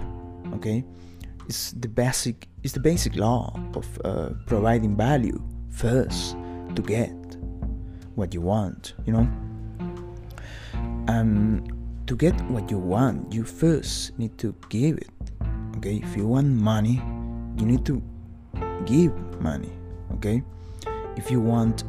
okay 0.53 0.85
it's 1.49 1.73
the 1.73 1.89
basic 1.89 2.49
it's 2.63 2.73
the 2.73 2.81
basic 2.81 3.17
law 3.17 3.55
of 3.75 3.87
uh, 4.05 4.31
providing 4.47 4.97
value 4.97 5.41
first 5.71 6.37
to 6.75 6.83
get 6.83 7.13
what 8.15 8.35
you 8.35 8.41
want 8.41 8.95
you 9.07 9.13
know? 9.13 9.29
And 11.09 11.73
to 12.07 12.17
get 12.17 12.39
what 12.51 12.71
you 12.71 12.79
want 12.79 13.33
you 13.33 13.45
first 13.45 14.19
need 14.19 14.37
to 14.39 14.55
give 14.69 14.99
it 14.99 15.11
okay? 15.77 16.01
If 16.03 16.17
you 16.17 16.27
want 16.27 16.49
money 16.49 17.03
you 17.57 17.67
need 17.67 17.85
to 17.87 18.03
give 18.85 19.13
money 19.41 19.73
okay? 20.15 20.43
If 21.17 21.31
you 21.31 21.41
want 21.41 21.85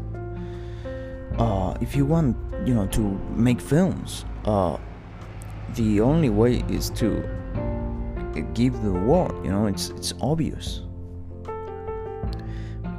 uh, 1.38 1.76
if 1.82 1.96
you 1.96 2.06
want 2.06 2.38
you 2.66 2.74
know 2.74 2.88
to 2.88 3.02
make 3.36 3.60
films 3.60 4.26
uh, 4.46 4.78
the 5.76 6.02
only 6.02 6.30
way 6.30 6.64
is 6.70 6.90
to 6.92 7.28
give 8.54 8.82
the 8.84 8.92
world 8.92 9.34
you 9.44 9.52
know? 9.52 9.66
It's 9.66 9.90
it's 9.90 10.14
obvious 10.22 10.84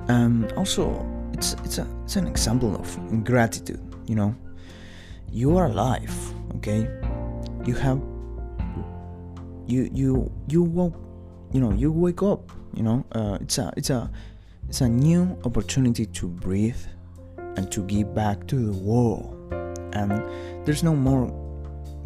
and 0.09 0.53
also 0.53 1.07
it's 1.33 1.55
it's 1.65 1.79
a 1.79 1.87
it's 2.05 2.17
an 2.17 2.27
example 2.27 2.75
of 2.77 3.25
gratitude 3.25 3.81
you 4.07 4.15
know? 4.15 4.35
You 5.31 5.57
are 5.57 5.67
alive 5.67 6.15
okay? 6.57 6.89
You 7.65 7.75
have 7.75 8.01
you 9.67 9.89
you 9.93 10.31
you 10.49 10.63
woke 10.63 10.95
you 11.53 11.61
know 11.61 11.73
you 11.73 11.91
wake 11.91 12.23
up 12.23 12.53
you 12.75 12.83
know? 12.83 13.05
Uh, 13.13 13.39
it's 13.41 13.59
a 13.59 13.73
it's 13.77 13.91
a 13.91 14.11
it's 14.69 14.81
a 14.81 14.89
new 14.89 15.37
opportunity 15.45 16.07
to 16.07 16.27
breathe 16.27 16.83
and 17.57 17.71
to 17.71 17.83
give 17.83 18.15
back 18.15 18.47
to 18.47 18.57
the 18.57 18.73
world. 18.73 19.37
And 19.93 20.13
there's 20.65 20.83
no 20.83 20.95
more 20.95 21.31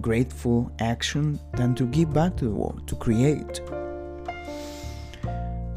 grateful 0.00 0.72
action 0.80 1.38
than 1.54 1.74
to 1.76 1.84
give 1.86 2.12
back 2.12 2.36
to 2.38 2.46
the 2.46 2.50
world, 2.50 2.86
to 2.88 2.96
create. 2.96 3.60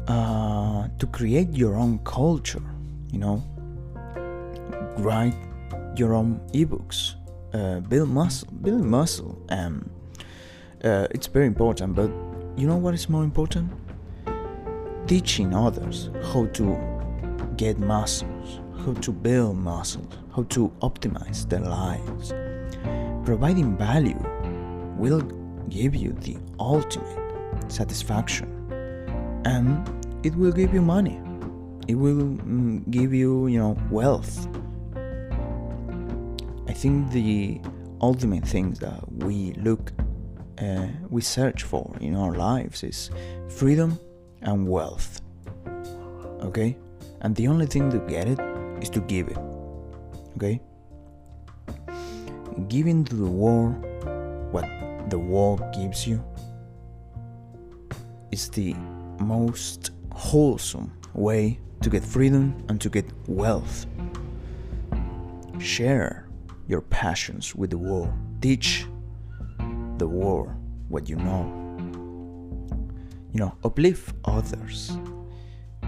Uh, 0.08 0.49
to 0.98 1.06
create 1.06 1.50
your 1.52 1.76
own 1.76 1.98
culture, 2.00 2.62
you 3.10 3.18
know, 3.18 3.42
write 4.98 5.34
your 5.96 6.14
own 6.14 6.40
ebooks, 6.52 7.14
uh, 7.54 7.80
build 7.80 8.08
muscle, 8.08 8.48
build 8.62 8.82
muscle, 8.82 9.40
and 9.48 9.88
uh, 10.84 11.06
it's 11.10 11.26
very 11.26 11.46
important. 11.46 11.94
But 11.94 12.10
you 12.56 12.66
know 12.66 12.76
what 12.76 12.94
is 12.94 13.08
more 13.08 13.24
important? 13.24 13.72
Teaching 15.06 15.54
others 15.54 16.10
how 16.32 16.46
to 16.46 16.78
get 17.56 17.78
muscles, 17.78 18.60
how 18.84 18.92
to 18.94 19.12
build 19.12 19.56
muscles, 19.56 20.12
how 20.34 20.44
to 20.44 20.68
optimize 20.80 21.48
their 21.48 21.60
lives 21.60 22.32
providing 23.24 23.76
value 23.76 24.18
will 24.96 25.20
give 25.68 25.94
you 25.94 26.12
the 26.14 26.36
ultimate 26.58 27.16
satisfaction 27.68 28.48
and 29.44 29.99
it 30.22 30.34
will 30.34 30.52
give 30.52 30.74
you 30.74 30.82
money. 30.82 31.20
It 31.88 31.94
will 31.94 32.14
mm, 32.14 32.88
give 32.90 33.12
you 33.12 33.46
you 33.46 33.58
know 33.58 33.76
wealth. 33.90 34.46
I 36.68 36.72
think 36.72 37.10
the 37.10 37.60
ultimate 38.00 38.46
things 38.46 38.78
that 38.78 39.00
we 39.12 39.52
look 39.54 39.92
uh, 40.60 40.86
we 41.08 41.20
search 41.20 41.62
for 41.62 41.96
in 42.00 42.14
our 42.14 42.34
lives 42.34 42.84
is 42.84 43.10
freedom 43.48 43.98
and 44.42 44.68
wealth. 44.68 45.20
Okay? 46.42 46.76
And 47.22 47.34
the 47.36 47.48
only 47.48 47.66
thing 47.66 47.90
to 47.90 47.98
get 47.98 48.28
it 48.28 48.38
is 48.82 48.90
to 48.90 49.00
give 49.00 49.28
it. 49.28 49.38
Okay? 50.36 50.60
Giving 52.68 53.04
to 53.04 53.16
the 53.16 53.26
world 53.26 53.74
what 54.52 54.64
the 55.10 55.18
world 55.18 55.62
gives 55.72 56.06
you 56.06 56.22
is 58.30 58.48
the 58.50 58.74
most 59.18 59.90
wholesome 60.20 60.92
way 61.14 61.58
to 61.80 61.88
get 61.88 62.04
freedom 62.04 62.54
and 62.68 62.78
to 62.80 62.90
get 62.90 63.06
wealth. 63.26 63.86
Share 65.58 66.28
your 66.68 66.82
passions 66.82 67.54
with 67.54 67.70
the 67.70 67.78
world. 67.78 68.12
Teach 68.42 68.86
the 69.96 70.06
world 70.06 70.50
what 70.88 71.08
you 71.08 71.16
know. 71.16 71.44
You 73.32 73.40
know, 73.40 73.54
uplift 73.64 74.14
others. 74.24 74.98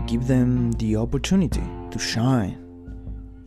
Give 0.07 0.27
them 0.27 0.73
the 0.73 0.97
opportunity 0.97 1.62
to 1.90 1.99
shine, 1.99 2.59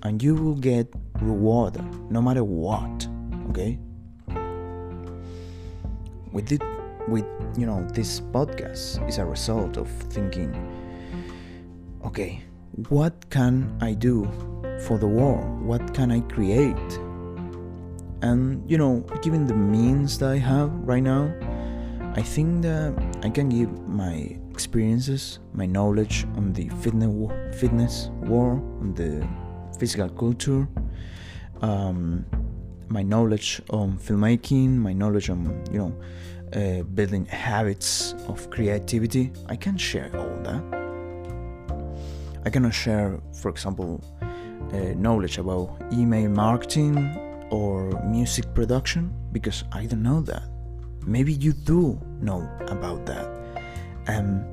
and 0.03 0.21
you 0.21 0.35
will 0.35 0.55
get 0.55 0.87
rewarded 1.21 1.83
no 2.11 2.21
matter 2.21 2.43
what 2.43 3.07
okay 3.49 3.79
with 6.33 6.51
it 6.51 6.61
with 7.07 7.25
you 7.57 7.65
know 7.65 7.87
this 7.93 8.19
podcast 8.19 9.07
is 9.07 9.17
a 9.17 9.25
result 9.25 9.77
of 9.77 9.87
thinking 10.09 10.51
okay 12.05 12.41
what 12.89 13.13
can 13.29 13.75
i 13.81 13.93
do 13.93 14.27
for 14.81 14.97
the 14.97 15.07
world? 15.07 15.61
What 15.61 15.93
can 15.93 16.11
i 16.11 16.19
create? 16.19 16.99
And 18.21 18.69
you 18.69 18.77
know 18.77 18.99
given 19.21 19.45
the 19.47 19.53
means 19.53 20.17
that 20.19 20.29
i 20.31 20.37
have 20.37 20.71
right 20.87 21.03
now 21.03 21.31
i 22.15 22.21
think 22.21 22.63
that 22.63 22.93
i 23.23 23.29
can 23.29 23.49
give 23.49 23.69
my 23.87 24.35
experiences 24.49 25.39
my 25.53 25.65
knowledge 25.65 26.25
on 26.35 26.53
the 26.53 26.69
fitness 26.81 27.11
fitness 27.59 28.09
world 28.23 28.61
on 28.81 28.93
the 28.95 29.27
physical 29.77 30.09
culture 30.09 30.67
um, 31.61 32.25
my 32.87 33.01
knowledge 33.01 33.61
on 33.69 33.97
filmmaking, 33.97 34.69
my 34.77 34.93
knowledge 34.93 35.29
on 35.29 35.63
you 35.71 35.79
know 35.79 35.93
uh, 36.55 36.83
building 36.83 37.25
habits 37.25 38.13
of 38.27 38.49
creativity, 38.49 39.31
I 39.47 39.55
can 39.55 39.77
share 39.77 40.11
all 40.15 40.35
that. 40.43 40.84
I 42.45 42.51
cannot 42.51 42.73
share, 42.73 43.19
for 43.41 43.49
example, 43.49 44.01
uh, 44.71 44.77
knowledge 44.95 45.39
about 45.39 45.81
email 45.91 46.29
marketing 46.29 46.97
or 47.49 47.89
music 48.05 48.53
production 48.53 49.11
because 49.31 49.63
I 49.71 49.87
don't 49.87 50.03
know 50.03 50.21
that. 50.21 50.43
Maybe 51.05 51.33
you 51.33 51.53
do 51.53 51.99
know 52.21 52.47
about 52.67 53.05
that. 53.07 53.27
And 54.07 54.45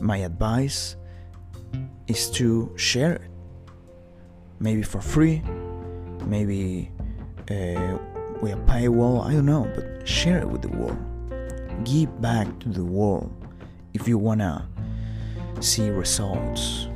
my 0.00 0.18
advice 0.18 0.96
is 2.06 2.30
to 2.30 2.72
share 2.76 3.14
it. 3.14 3.30
Maybe 4.60 4.82
for 4.82 5.00
free, 5.00 5.42
maybe 6.26 6.90
uh, 7.50 7.98
with 8.40 8.52
a 8.52 8.62
paywall, 8.66 9.24
I 9.24 9.32
don't 9.32 9.46
know, 9.46 9.70
but 9.74 10.06
share 10.06 10.38
it 10.38 10.48
with 10.48 10.62
the 10.62 10.68
world. 10.68 10.98
Give 11.84 12.20
back 12.20 12.46
to 12.60 12.68
the 12.68 12.84
world 12.84 13.32
if 13.94 14.06
you 14.06 14.18
wanna 14.18 14.68
see 15.60 15.90
results. 15.90 16.89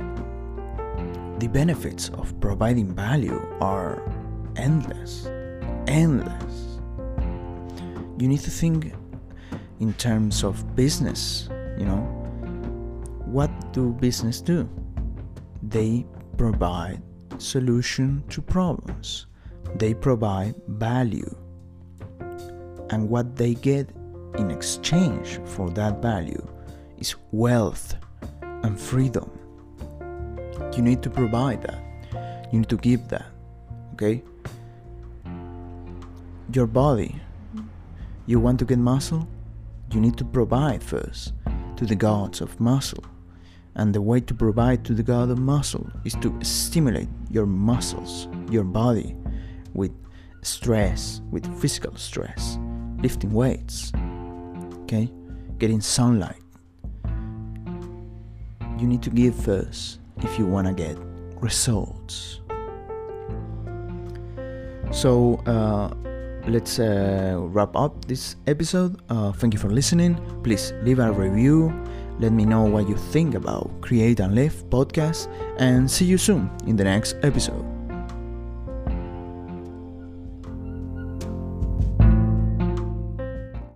The 1.39 1.47
benefits 1.47 2.09
of 2.09 2.39
providing 2.39 2.93
value 2.93 3.41
are 3.61 4.01
endless. 4.55 5.27
Endless. 5.87 6.79
You 8.17 8.27
need 8.27 8.41
to 8.41 8.51
think 8.51 8.93
in 9.79 9.93
terms 9.93 10.43
of 10.43 10.75
business, 10.75 11.49
you 11.77 11.85
know. 11.85 12.01
What 13.25 13.51
do 13.73 13.91
business 13.91 14.41
do? 14.41 14.69
They 15.61 16.05
provide 16.37 17.01
solution 17.37 18.23
to 18.29 18.41
problems 18.41 19.27
they 19.77 19.93
provide 19.93 20.55
value. 20.67 21.35
And 22.89 23.09
what 23.09 23.35
they 23.35 23.55
get 23.55 23.89
in 24.37 24.51
exchange 24.51 25.39
for 25.45 25.69
that 25.71 26.01
value 26.01 26.45
is 26.97 27.15
wealth 27.31 27.95
and 28.41 28.79
freedom. 28.79 29.29
You 30.75 30.81
need 30.81 31.01
to 31.03 31.09
provide 31.09 31.61
that. 31.63 31.81
You 32.51 32.59
need 32.59 32.69
to 32.69 32.77
give 32.77 33.07
that. 33.09 33.25
Okay? 33.93 34.23
Your 36.53 36.67
body. 36.67 37.15
You 38.25 38.39
want 38.39 38.59
to 38.59 38.65
get 38.65 38.79
muscle? 38.79 39.27
You 39.91 40.01
need 40.01 40.17
to 40.17 40.25
provide 40.25 40.83
first 40.83 41.33
to 41.77 41.85
the 41.85 41.95
gods 41.95 42.41
of 42.41 42.59
muscle. 42.59 43.03
And 43.75 43.93
the 43.93 44.01
way 44.01 44.21
to 44.21 44.33
provide 44.33 44.85
to 44.85 44.93
the 44.93 45.03
god 45.03 45.29
of 45.29 45.37
muscle 45.37 45.89
is 46.05 46.13
to 46.15 46.33
stimulate 46.43 47.09
your 47.29 47.45
muscles, 47.45 48.27
your 48.49 48.63
body, 48.63 49.15
with 49.73 49.91
stress, 50.43 51.21
with 51.29 51.45
physical 51.59 51.95
stress, 51.97 52.57
lifting 52.99 53.33
weights. 53.33 53.91
okay? 54.83 55.11
Getting 55.57 55.81
sunlight. 55.81 56.41
You 58.79 58.87
need 58.87 59.01
to 59.03 59.09
give 59.09 59.35
first 59.35 59.99
if 60.21 60.39
you 60.39 60.45
want 60.45 60.67
to 60.67 60.73
get 60.73 60.97
results. 61.41 62.41
So, 64.91 65.35
uh, 65.45 65.93
let's 66.47 66.79
uh, 66.79 67.37
wrap 67.39 67.75
up 67.75 68.05
this 68.05 68.35
episode. 68.47 69.01
Uh, 69.09 69.31
thank 69.31 69.53
you 69.53 69.59
for 69.59 69.69
listening. 69.69 70.15
Please 70.43 70.73
leave 70.83 70.99
a 70.99 71.11
review. 71.11 71.73
Let 72.19 72.31
me 72.31 72.45
know 72.45 72.63
what 72.63 72.87
you 72.87 72.95
think 72.95 73.35
about 73.35 73.69
Create 73.81 74.21
and 74.21 74.35
Lift 74.35 74.69
podcast, 74.69 75.27
and 75.57 75.89
see 75.89 76.05
you 76.05 76.17
soon 76.17 76.49
in 76.65 76.77
the 76.77 76.85
next 76.85 77.17
episode. 77.23 77.74